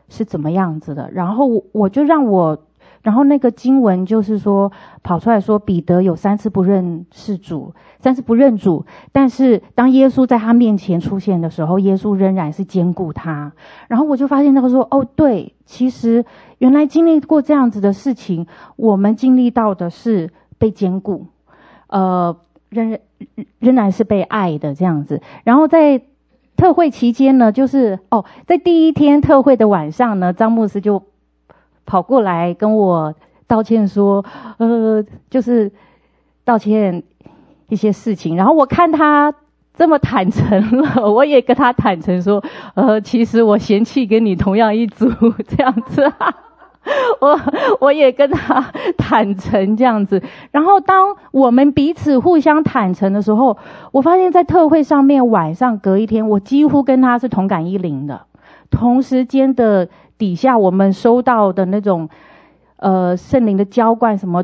[0.09, 2.59] 是怎么样子的，然后我就让我。
[3.03, 4.73] 然后那个经文就是说，
[5.05, 13.53] 跑出来说，彼得有三次不认识主，三次不认主，但是当耶稣在他面前出现的时候，耶稣仍然是坚固他。
[13.87, 16.25] 然后我就发现那个说，哦，对，其实
[16.59, 21.27] 原来经历过这样子的事情，我们经历到的是被坚固，
[21.87, 22.37] 呃，
[22.71, 22.99] 仍
[23.61, 25.23] 仍然是被爱的这样子。
[25.45, 26.03] 然后在
[26.57, 31.03] 特会期间呢，就是哦，在第一天特会的晚上呢，张牧师就。
[31.89, 33.15] 跑过来跟我
[33.47, 34.25] 道歉说，
[34.59, 35.01] 呃，
[35.31, 35.71] 就是
[36.43, 37.01] 道歉
[37.69, 38.37] 一些事情。
[38.37, 39.33] 然后我看他
[39.73, 42.43] 这么坦诚了，我也跟他坦诚说，
[42.75, 45.09] 呃，其实我嫌弃跟你同样一组
[45.47, 46.13] 这样子。
[47.21, 47.41] 我
[47.81, 50.23] 我也跟他坦诚这样子。
[50.51, 53.57] 然后当我们彼此互相坦诚的时候，
[53.93, 58.23] 我发现在特会上面晚上隔一天，我几乎跟他是同感一零的，
[58.71, 59.89] 同时间的。
[60.19, 62.09] 底下我们收到的那种，
[62.77, 64.43] 呃，圣灵的浇灌，什么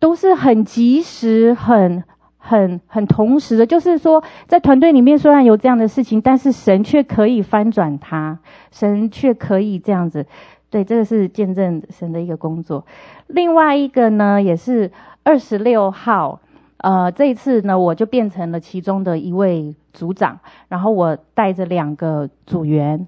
[0.00, 2.02] 都是很及时、很、
[2.36, 3.64] 很、很同时的。
[3.64, 8.40] 就是说，在团队里面虽然有这样的事情，但是神却可以翻转它，
[8.72, 10.26] 神却可以这样子。
[10.74, 12.84] 对，这个是见证神的一个工作。
[13.28, 14.90] 另外一个呢，也是
[15.22, 16.40] 二十六号，
[16.78, 23.06] 呃，这一次呢，我就变成了其中的一位组长，然后我带着两个组员。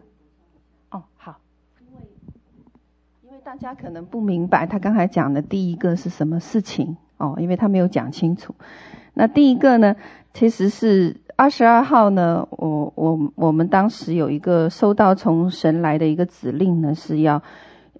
[0.93, 1.41] 哦，好，
[1.81, 2.05] 因为
[3.25, 8.55] 因为大家可能不明白他刚才讲的第一个是什么事情哦，因为他没有讲清楚。
[9.15, 9.97] 那第一个呢，
[10.33, 17.43] 其实是二十二号呢，我我我们当时有一个收到从神来的一个指令呢，是要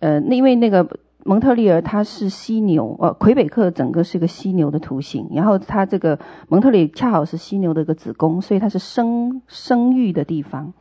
[0.01, 0.89] 呃，那因为那个
[1.23, 6.19] 蒙特利尔它是犀牛，呃，魁北克整个是一个犀牛的图形，然后它这个
[6.49, 10.73] 蒙特利尔恰好是犀牛的一个子宫，所以它是生生育的地方。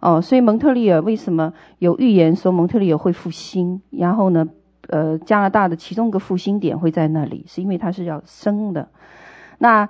[0.00, 3.80] 哦，所以蒙特利尔为什么有预言说蒙特利尔会复兴？
[3.90, 4.48] 然后呢，
[4.88, 8.88] 呃，加拿大的其中一个复兴点会在那里，是因为它是要生的。
[9.58, 9.88] 那，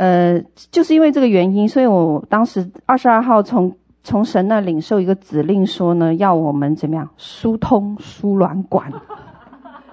[0.00, 8.90] 呃，就是因为这个原因，所以我当时二十二号从从神那领受一个指令，说呢，要我们怎么样疏通输卵管。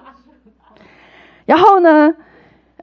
[1.44, 2.14] 然后呢，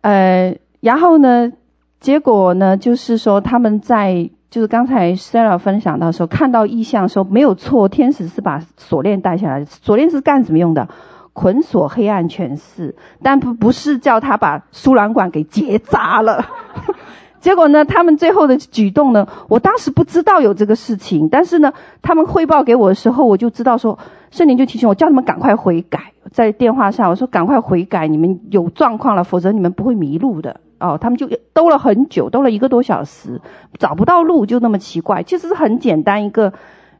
[0.01, 1.51] 呃，然后呢，
[1.99, 4.29] 结果呢，就是说他们在。
[4.51, 9.65] 就是刚才 Sarah 分享到的时候，看到意向说没有错，天使是把锁链带下来。
[9.65, 10.87] 锁链是干什么用的？
[11.35, 16.45] 捆锁黑暗权势，但不不是叫他把输卵管给结扎了。
[17.41, 23.99] 结果呢，他们最后的举动呢，我当时不知道有这个事情，但是呢，他们汇报给我的时候，我就知道说，
[24.31, 26.13] 圣灵就提醒我，叫他们赶快悔改。
[26.31, 30.61] 在电话上我说，赶快悔改，你们有状况了，否则你们不会迷路的。
[30.79, 33.39] 哦，他们就兜了很久，兜了一个多小时，
[33.77, 35.21] 找不到路，就那么奇怪。
[35.21, 36.51] 其实是很简单，一个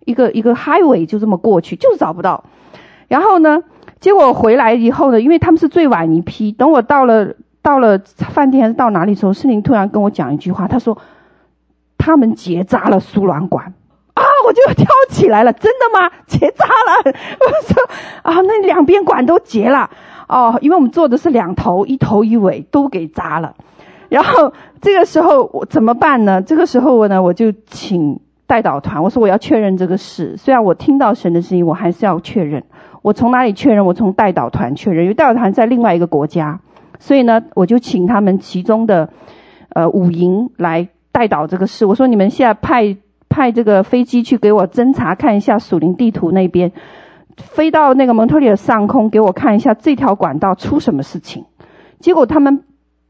[0.05, 2.43] 一个一个 highway 就这么过去，就是找不到。
[3.07, 3.63] 然后呢，
[4.05, 7.33] 结果回来以后呢，因为他们是最晚一批，等我到了
[7.63, 10.95] 到了饭店还是到哪里的时候，圣灵突然跟我讲一句话，他说
[11.97, 13.73] 他们结扎了输卵管
[14.13, 16.11] 啊，我就跳起来了，真的吗？
[16.27, 17.17] 结扎了？
[17.41, 17.83] 我说
[18.21, 19.89] 啊，那两边管都结了。
[20.29, 23.55] 哦，因为我们做的是两头，一头一尾都给扎了，
[24.09, 26.39] 然后这个时候我怎么办呢？
[26.43, 30.37] 这个时候我呢，我就请代导团，我说我要确认这个事。
[30.37, 32.63] 虽然我听到神的声音，我还是要确认。
[33.05, 33.85] 我从哪里确认？
[33.85, 36.59] 我从代导团确认，因为代导团在另外一个国家，
[36.97, 39.11] 所以呢，我就请他们其中的
[39.69, 41.85] 呃五营来代导这个事。
[41.85, 42.97] 我说你们现在派
[43.29, 46.71] 派这个飞机去给我侦查看一下属灵地图那边。
[47.37, 51.45] 飞到那个蒙特利尔上空，给我看一下这条管道出什么事情。
[51.99, 52.63] 结果他们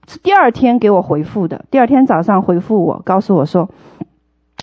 [0.10, 1.64] 是第二天给我回复的。
[1.72, 3.70] 第二天早上回复我，告诉我说：“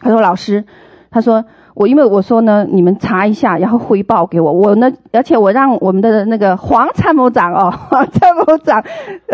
[0.03, 0.67] 他说老师，
[1.11, 4.53] 他说我因为我说呢，你们查一下，然后汇报给我。
[4.53, 8.83] 我呢，而且我让我们的那个黄参谋长哦， 黄参谋长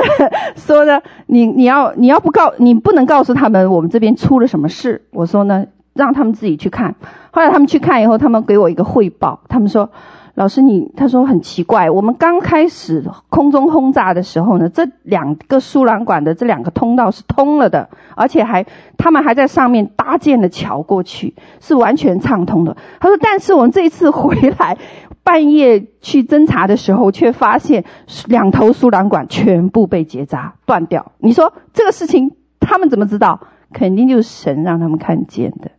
[0.57, 5.03] 说呢，你你要你要不告，你不能告诉他们我们这边出了什么事。
[5.11, 6.95] 我说呢，让他们自己去看。
[7.31, 9.91] 后来他们去看以后，他们给我一个汇报，他们说。”
[10.39, 18.65] 老师你，他说很奇怪，我们刚开始空中轰炸的时候呢，这两个输卵管的这两个通道是通了的，而且还
[18.97, 22.77] 他们还在上面搭建了桥过去，是完全畅通的。
[23.01, 24.79] 他说，但是我们这一次回来
[25.25, 27.83] 半夜去侦查的时候，却发现
[28.29, 31.11] 两头输卵管全部被结扎断掉。
[31.19, 33.41] 你说这个事情他们怎么知道？
[33.73, 35.73] 肯定就是神让他们看见的。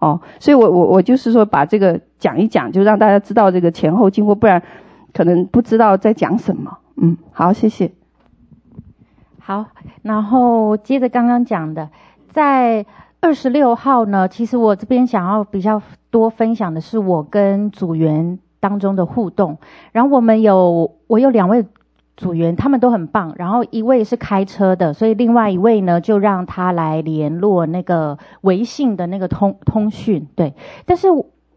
[0.00, 4.62] 哦，所以我我我就是说把这个讲一讲，就让大家知道这个前后经过，不然
[5.14, 6.78] 可能不知道在讲什么。
[6.96, 7.92] 嗯，好，谢谢。
[9.38, 9.66] 好，
[10.02, 11.88] 然后接着刚刚讲的，
[12.30, 12.84] 在
[13.20, 19.58] 二十六号呢，其实我这边想要比较多分享的是我跟组员当中的互动，
[19.92, 21.64] 然后我们有我有两位。
[22.20, 30.28] 组员他们都很棒，然后一位是开车的，所以另外一位呢就让他来联络那个微信的那个通通讯。
[30.36, 30.52] 对，
[30.84, 31.08] 但是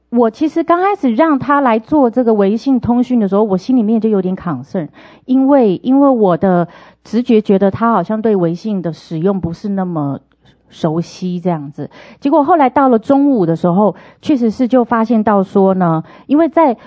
[0.10, 4.88] 我其实刚开始让他来做这个微信通讯的时候，我心里面就有点 concern，
[5.26, 6.70] 因为因为我的
[7.04, 10.22] 直觉觉得他好像对微信的使用不是那么
[10.70, 11.90] 熟悉这样子。
[12.22, 16.78] 结果后来到了中午的时候，确实是就发现到说呢，因为在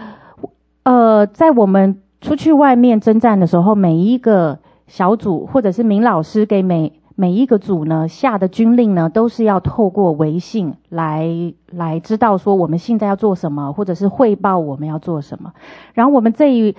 [0.85, 2.01] 呃在我们。
[2.21, 11.29] 出去外面征战的时候，每一个小组或者是明老师给每每一个组呢下的军令呢，都是要透过微信来
[11.71, 15.53] 来知道说我们现在要做什么，或者是汇报我们要做什么。
[15.95, 16.75] 然后我们这一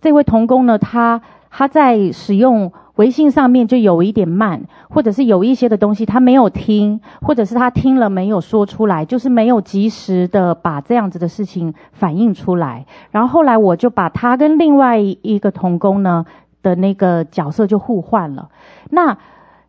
[0.00, 1.20] 这位童工呢，他
[1.50, 2.72] 他在使用。
[3.02, 12.86] 微信上面就有一点慢，或者是有一些的东西他没有听，或者是他听了没有说出来，就是没有及时的把这样子的事情反映出来。
[13.10, 16.24] 然后后来我就把他跟另外一个童工呢
[16.62, 18.50] 的那个角色就互换了。
[18.90, 19.18] 那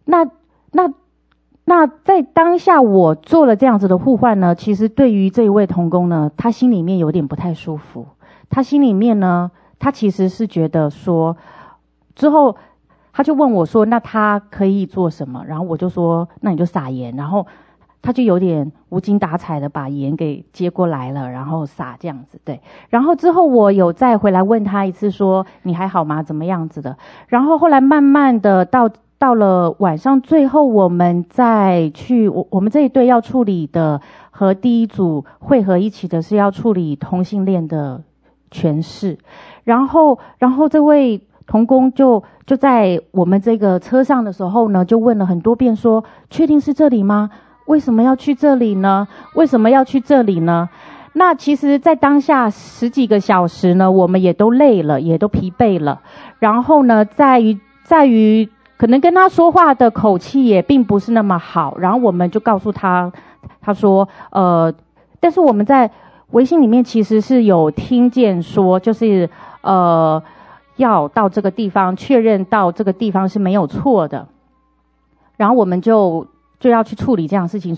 [0.05, 0.29] 那
[0.71, 0.93] 那
[1.65, 8.05] 那在当下我做了这样子的互换呢，其实对于这一位童工呢，他心里面有点不太舒服。
[8.51, 9.49] 他心里面呢，
[9.79, 11.35] 他其实是觉得说
[12.13, 12.55] 之后。
[13.15, 17.45] 他就问我说：“那他可以做什么？”然后我就说：“那你就撒盐。”然后
[18.01, 22.39] 他就有点无精打采的把盐给接过来了，然后撒这样子。
[22.43, 22.59] 对。
[22.89, 26.23] 然后之后我有再回来问他一次，说：“你还好吗？
[26.23, 26.97] 怎么样子的？”
[27.29, 38.01] 然后后来慢慢的到到了晚上，最后我们再去我我们这一队要处理的和第一组汇合一起的是要处理同性恋的
[38.49, 39.19] 诠释。
[39.63, 41.21] 然后然后这位。
[41.45, 47.29] 童工就就在我们这个车上的时候呢，就问了很多遍，说：“确定是这里吗？
[47.65, 49.07] 为什么要去这里呢？
[49.35, 50.69] 为什么要去这里呢？”
[51.15, 56.01] 那其实，在当下十几个小时呢，我们也都累了，也都疲惫了。
[56.39, 61.77] 然后呢，在于在于可能跟他说话的口气也并不是那么好。
[61.77, 63.11] 然后我们就告诉他，
[63.61, 64.73] 他说：“呃，
[65.19, 65.91] 但是我们在
[66.31, 69.29] 微信里面其实是有听见说，就是
[69.61, 70.23] 呃。”
[70.75, 74.27] 要到这个地方确认到这个地方是没有错的，
[75.37, 76.27] 然后我们就
[76.59, 77.77] 就要去处理这样的事情，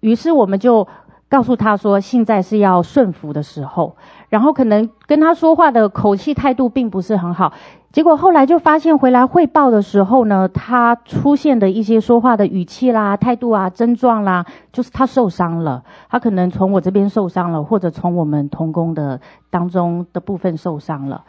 [0.00, 0.86] 于是我们就
[1.28, 3.96] 告诉他说，现在是要顺服的时候，
[4.28, 7.52] 然后可能跟他说话的口气态度并不是很好，
[7.90, 19.20] 结果后来就发现回来汇报的时候呢，他出现的一些说话的语气啦、态度啊、症状啦，就是他受伤了，他可能从我这边受伤了，或者从我们同工的
[19.50, 21.24] 当中的部分受伤了。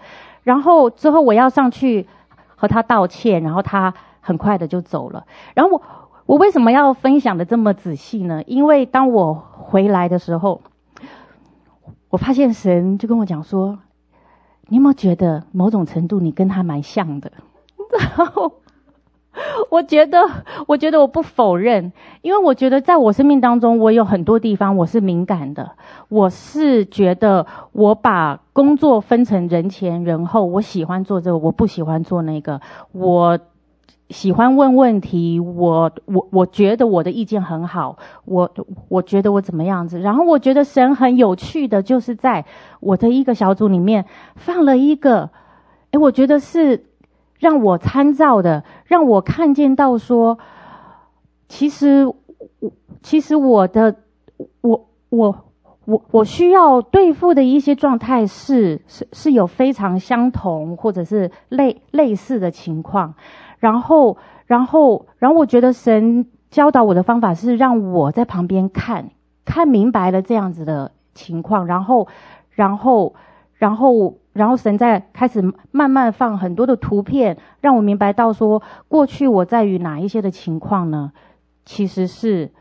[0.46, 2.08] 然后之后我要上去
[2.56, 5.26] 和他道歉，然后他很快的就走了。
[5.54, 5.82] 然后我
[6.26, 8.42] 我为什么要分享的这么仔细呢？
[8.48, 10.62] 因为当我回来的时候，
[12.10, 13.78] 我发现神就跟我讲说
[14.70, 17.30] ：“你有没有觉得某种程度你跟他蛮像的？”
[18.16, 18.54] 然后。
[19.70, 20.20] 我觉得，
[20.68, 21.92] 我觉得我不否认，
[22.22, 25.72] 因为我觉得在我生命当中，我有很多地方我是敏感的。
[26.10, 32.62] 我是觉得我把工作分成人前人后，我喜欢做这个，我不喜欢做那个。
[32.92, 33.38] 我
[34.10, 38.50] 喜欢问问题，我我我觉得我的意见很好，我
[38.88, 40.00] 我觉得我怎么样子。
[40.00, 42.46] 然后我觉得神很有趣的，就是在
[42.80, 44.06] 我的一个小组里面
[44.36, 45.30] 放了一个，
[45.92, 46.86] 诶，我觉得是。
[47.46, 50.40] 让我参照的，让我看见到说，
[51.48, 52.16] 其实我
[53.04, 53.98] 其实我的
[54.62, 55.36] 我我
[55.86, 63.14] 我我需要对付的一些状态是是是有非常相同或者是类类似的情况，
[63.60, 64.18] 然后
[64.48, 69.12] 然后然后我觉得神教导我的方法是让我在旁边看
[69.46, 72.08] 看明白了这样子的情况，然后
[72.50, 73.14] 然后
[73.54, 81.12] 然后然后神在开始慢慢放很多的图片，让我明白到说过去我在于哪一些的情况呢？
[81.66, 82.52] 其实是。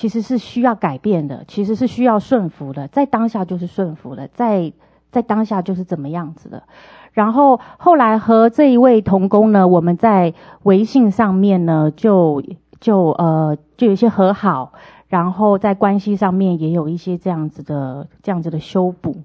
[0.00, 4.72] 其实是需要改变的，其实是需要顺服的，在当下就是顺服的，在
[5.10, 6.62] 在当下就是怎么样子的。
[7.10, 10.32] 然后后来和这一位同工呢，我们在
[10.62, 12.40] 微信上面呢，就
[12.78, 14.72] 就呃就有一些和好，
[15.08, 19.16] 然后在关系上面也有一些这样子的这样子的修补。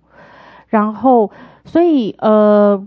[0.74, 1.30] 然后
[1.66, 2.84] 所以呃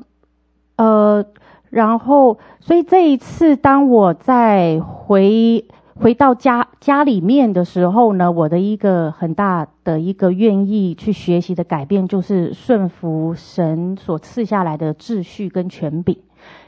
[0.77, 1.25] 呃，
[1.71, 5.65] 然后所以这一次当我在回。
[5.99, 16.19] 回到家家里面的时候呢，我的一个很大的一个愿意去学习的改变，就是顺服神所赐下来的秩序跟权柄，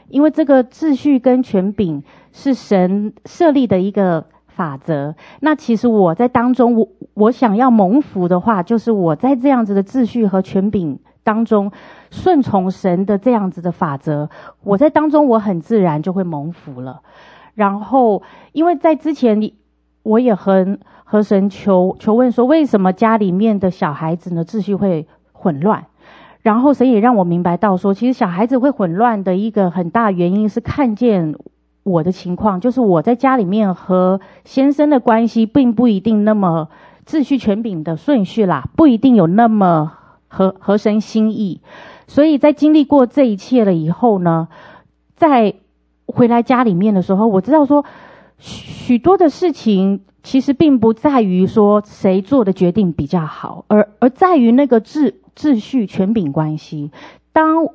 [0.07, 2.01] 因为这个秩序跟权柄
[2.31, 5.13] 是神设立的一个法则。
[5.41, 11.71] 那其实我在当中，我我想要蒙福的话，就是我在这样子的秩序和权柄当中
[12.11, 14.29] 顺从神的这样子的法则，
[14.63, 17.01] 我在当中我很自然就会蒙福了。
[17.55, 18.23] 然后，
[18.53, 19.51] 因为在之前，
[20.03, 25.85] 我也和和神求求问说，为什么家里面的小孩子呢秩序会混乱？
[26.41, 31.35] 然后神也让我明白到说，其实小孩子会混乱的一个很大原因是看见
[31.83, 36.69] 我的情况，就是我在家里面和先生的关系并不一定那么
[37.05, 39.91] 秩序权柄的顺序啦，不一定有那么
[40.29, 41.59] 合合神心意。
[42.07, 44.47] 所以在经历过这一切了以后呢，
[45.17, 45.55] 在。
[46.11, 47.85] 回来家里面的时候，我知道说
[48.39, 56.89] 许多的事情其实并不在于说谁做的决定比较好，而而在于那个秩秩序权柄关系。
[57.31, 57.67] 当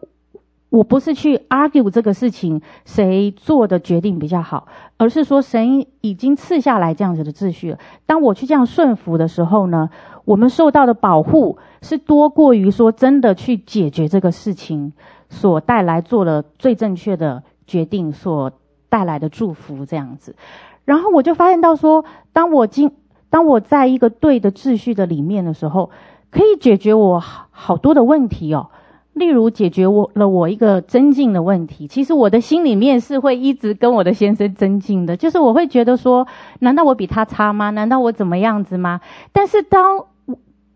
[0.69, 4.67] 我不是去 argue 这个事情谁做的决定比较好，
[4.97, 7.79] 而是说神已经赐下来这样子的秩序了。
[8.05, 9.91] 当我去这样顺服的时候呢，
[10.25, 14.93] 我们受到的保护是多过于说真的去解决这个事情
[15.29, 17.43] 所带来做了最正确的。
[17.67, 18.53] 决定所
[18.91, 20.37] 带来的祝福，这样子，
[20.85, 22.93] 然后我就发现到说，当我经
[23.31, 25.89] 当我在一个对的秩序的里面的时候，
[26.31, 28.69] 可以解决我好好多的问题哦。
[29.15, 36.29] 例如解决我了我一个增进的问题，其实我的心里面是会一直跟我的先生增进的，就是我会觉得说，
[36.59, 37.71] 难道我比他差吗？
[37.71, 39.01] 难道我怎么样子吗？
[39.33, 40.05] 但是当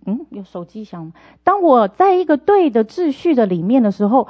[0.09, 1.13] 嗯有手机响，
[1.45, 4.29] 当我在一个对的秩序的里面的时候。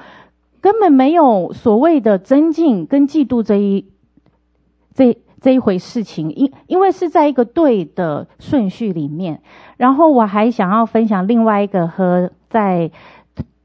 [0.60, 3.84] 根本没有所谓的尊敬跟嫉妒这一
[4.92, 9.40] 这这一回事情，因因为是在一个对的顺序里面。
[9.76, 12.90] 然后我还想要分享另外一个和在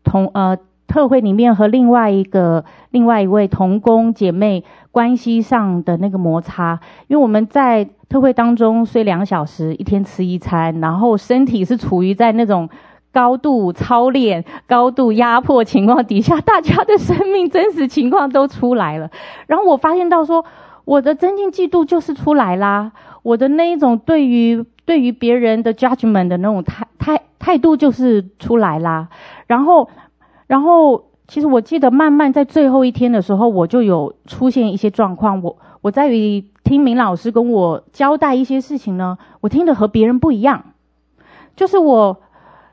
[0.03, 12.69] 同呃特会里面和另外一个另外一位同工姐妹关系上的那个摩擦，因为我们在特会当中睡两小时，一天吃一餐，然后身体是处于在那种。
[13.11, 19.07] 高度操练、高度压迫情况底下，大家的生命真实情况都出来了。
[19.45, 20.44] 然后我发现到说，
[20.84, 22.91] 我的增进嫉妒就是出来啦，
[23.22, 29.07] 我的那一种对于对于别人的 judgment 的那种态态态度就是出来啦。
[29.45, 29.88] 然后，
[30.48, 35.40] 然后其实我记得慢慢在最后一天的时候，我就有出现一些状况。
[35.44, 40.73] 我我在于听明老师跟我交代一些事情呢，我听的和别人不一样，
[41.55, 42.18] 就是我。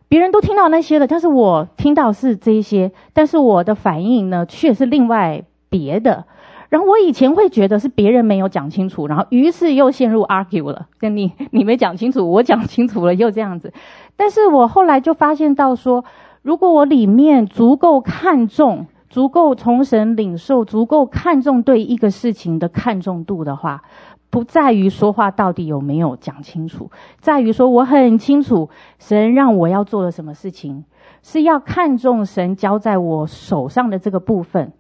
[0.09, 6.25] 别人都听到那些了，但是我听到是这一些，但是我的反应呢，却是另外别的。
[6.69, 13.73] 然后我以前会觉得是别人没有讲清楚，然后于是又陷入 argue 了，跟你你没讲清楚，我讲清楚了，又这样子。
[14.17, 16.05] 但是我后来就发现到说，
[16.43, 23.83] 如果我里面足够看重，足够从神领受，足够看重对一个事情的看重度的话。
[24.31, 28.71] 不在于说话到底有没有讲清楚，在于说我很清楚
[29.01, 30.85] 神让我要做的什么事情，
[31.21, 34.73] 是要看重神交在我手上的这个部分。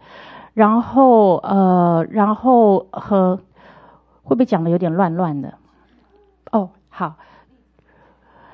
[0.54, 3.40] 然后呃，然后和
[4.22, 5.54] 会不会讲的有点乱乱的？
[6.52, 7.16] 哦，好，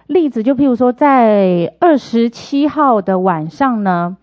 [0.07, 4.17] 例子就譬如说，在二十七号的晚上呢，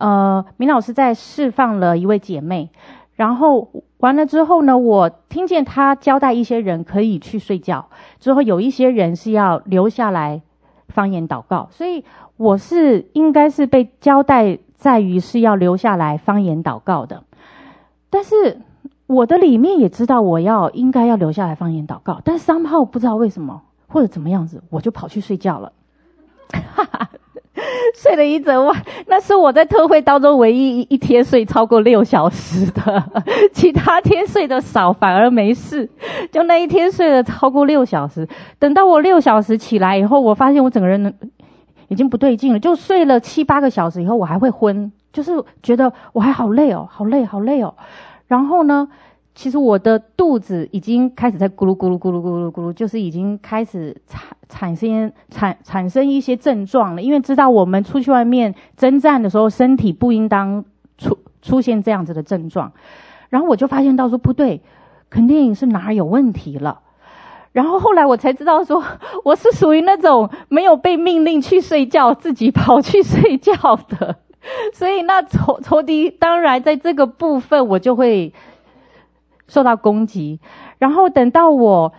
[0.00, 2.70] 呃，明老师在释放了一位姐妹。
[3.14, 10.40] 然后完了之后呢，我听见他交代一些人可以去睡觉，之后有一些人是要留下来
[10.88, 12.02] 方言祷告，所以
[12.38, 17.24] 我是应该是被交代在于是要留下来方言祷告的。
[18.08, 18.62] 但是
[19.06, 25.72] 我的里面也知道我要应该要留下来方言祷告，但是 somehow 不知道为什么或者怎么样子，我就跑去睡觉了。
[26.52, 27.10] 哈哈，
[27.94, 33.04] 睡了一整晚，那是我在特会当中唯一一天睡超过六小时的，
[33.52, 35.88] 其他天睡得少反而没事，
[36.30, 38.26] 就那一天睡了超过六小时。
[38.58, 41.14] 等到我六小时起来以后，我发现我整个人
[41.88, 45.32] 已经不对劲了，就睡了七八个小时以后，我还会昏，就是
[45.62, 47.74] 觉得我还好累哦，好累，好累哦。
[48.28, 48.88] 然后呢，
[49.40, 57.00] 其实我的肚子已经开始在咕噜咕噜咕噜咕噜咕噜，就是已经开始产产生产产生一些症状了。
[57.00, 60.62] 因为知道我们出去外面征战的时候，身体不应当
[60.98, 62.70] 出出现这样子的症状。
[63.30, 64.60] 然后我就发现到说不对，
[65.08, 66.80] 肯定是哪儿有问题了。
[67.52, 68.84] 然后后来我才知道说，
[69.24, 73.54] 我是属于那种没有被命令去睡觉，自己跑去睡觉
[73.88, 74.16] 的。
[74.74, 78.34] 所以那仇仇敌当然在这个部分我就会
[79.50, 80.40] 受到攻击，
[80.78, 81.92] 然后等到我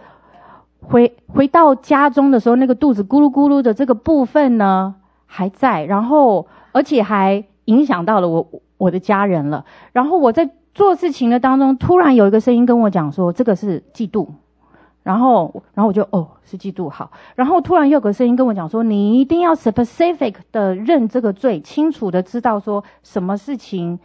[0.82, 4.96] 回回到家中的时候，那个肚子咕噜咕噜的这个部分呢
[5.28, 8.48] 还在，然后而且还影响到了我
[8.78, 9.66] 我的家人了。
[9.92, 14.28] 然后我在做事情的当中，突然有一个声音跟我讲说，这个是嫉妒。
[15.04, 17.12] 然后，然后我就哦，是嫉妒好。
[17.34, 23.98] 然后突然又有个声音跟我讲说：“你一定要 specific 的认这个罪，清楚的知道说什么事情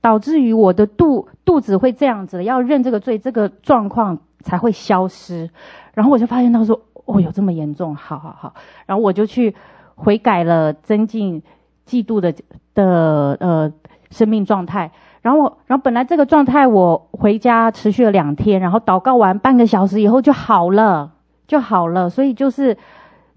[0.00, 5.50] 导致于我的肚肚子会这样子，要认这个罪，这个状况才会消失。”
[5.94, 7.96] 然后我就发现他说：“哦，有这么严重？
[7.96, 8.54] 好好好。”
[8.86, 9.54] 然后我就去
[9.96, 11.42] 悔改了，增进
[11.86, 12.32] 嫉妒的
[12.74, 13.72] 的呃
[14.10, 14.92] 生命状态。
[15.20, 21.10] 然后我，然后本来这个状态，我回家持续了两天，然后祷告完半个小时以后就好了，
[21.48, 22.08] 就好了。
[22.08, 22.78] 所以就是，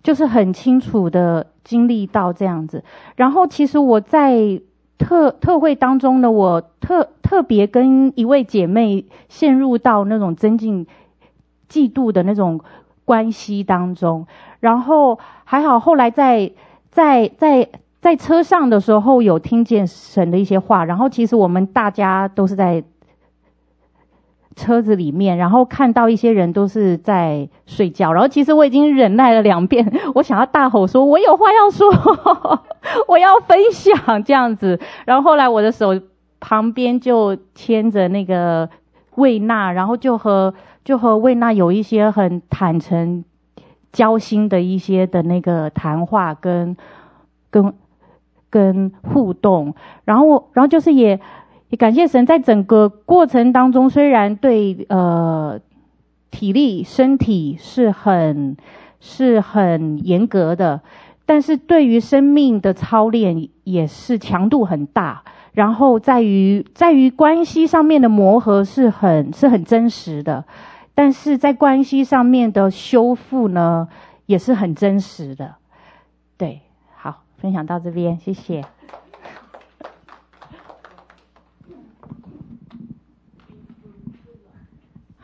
[0.04, 2.84] 就是很清楚的经历到这样子。
[3.16, 4.62] 然后其实我在
[5.02, 10.88] 特特会当中呢，我特特别跟一位姐妹陷入到那种增进
[11.69, 12.61] 嫉妒的那种
[13.03, 14.26] 关系当中。
[14.60, 16.52] 然后还好，后来在
[16.90, 17.69] 在在。
[18.02, 22.84] 在车上的时候有听见神的一些话，然后其实我们大家都是在
[24.56, 31.88] 车子里面，然后看到一些人都是在睡觉，然后其实我已经忍耐了两遍， 我想要大吼说：“我有话要说，
[33.07, 35.99] 我要分享这样子。”然后后来我的手
[36.40, 38.69] 旁边就牵着那个
[39.15, 40.53] 魏娜，然后就和
[40.84, 43.23] 就和魏娜有一些很坦诚、
[43.91, 46.76] 交心的一些的那个谈话跟
[47.49, 47.73] 跟。
[48.53, 49.73] 跟互动，
[50.03, 51.18] 然后，然后就是也
[51.72, 55.60] 也感谢神，在整个过程当中，虽然对呃
[56.30, 58.56] 体力、身体是很
[58.99, 60.81] 是很严格的，
[61.26, 65.23] 但是对于生命的操练也是强度很大。
[65.53, 70.45] 然后在于在于关系上面的磨合是很是很真实的，
[70.93, 73.88] 但是在关系上面的修复呢，
[74.26, 75.56] 也是很真实的，
[76.38, 76.60] 对。
[76.95, 78.64] 好分享到这边，谢谢。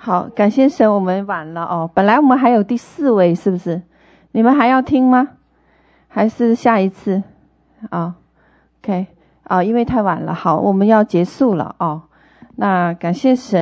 [0.08, 1.92] 好，感谢神，我们晚了哦。
[1.94, 3.82] 本来我们还有第四位，是不是？
[4.32, 5.28] 你们还要听吗？
[6.08, 7.24] 还是下一次？
[7.90, 8.16] 啊、
[8.82, 9.08] ，OK，
[9.44, 10.34] 啊、因为太晚了。
[10.34, 12.04] 好，我们要结束了哦。
[12.56, 13.54] 那感谢神。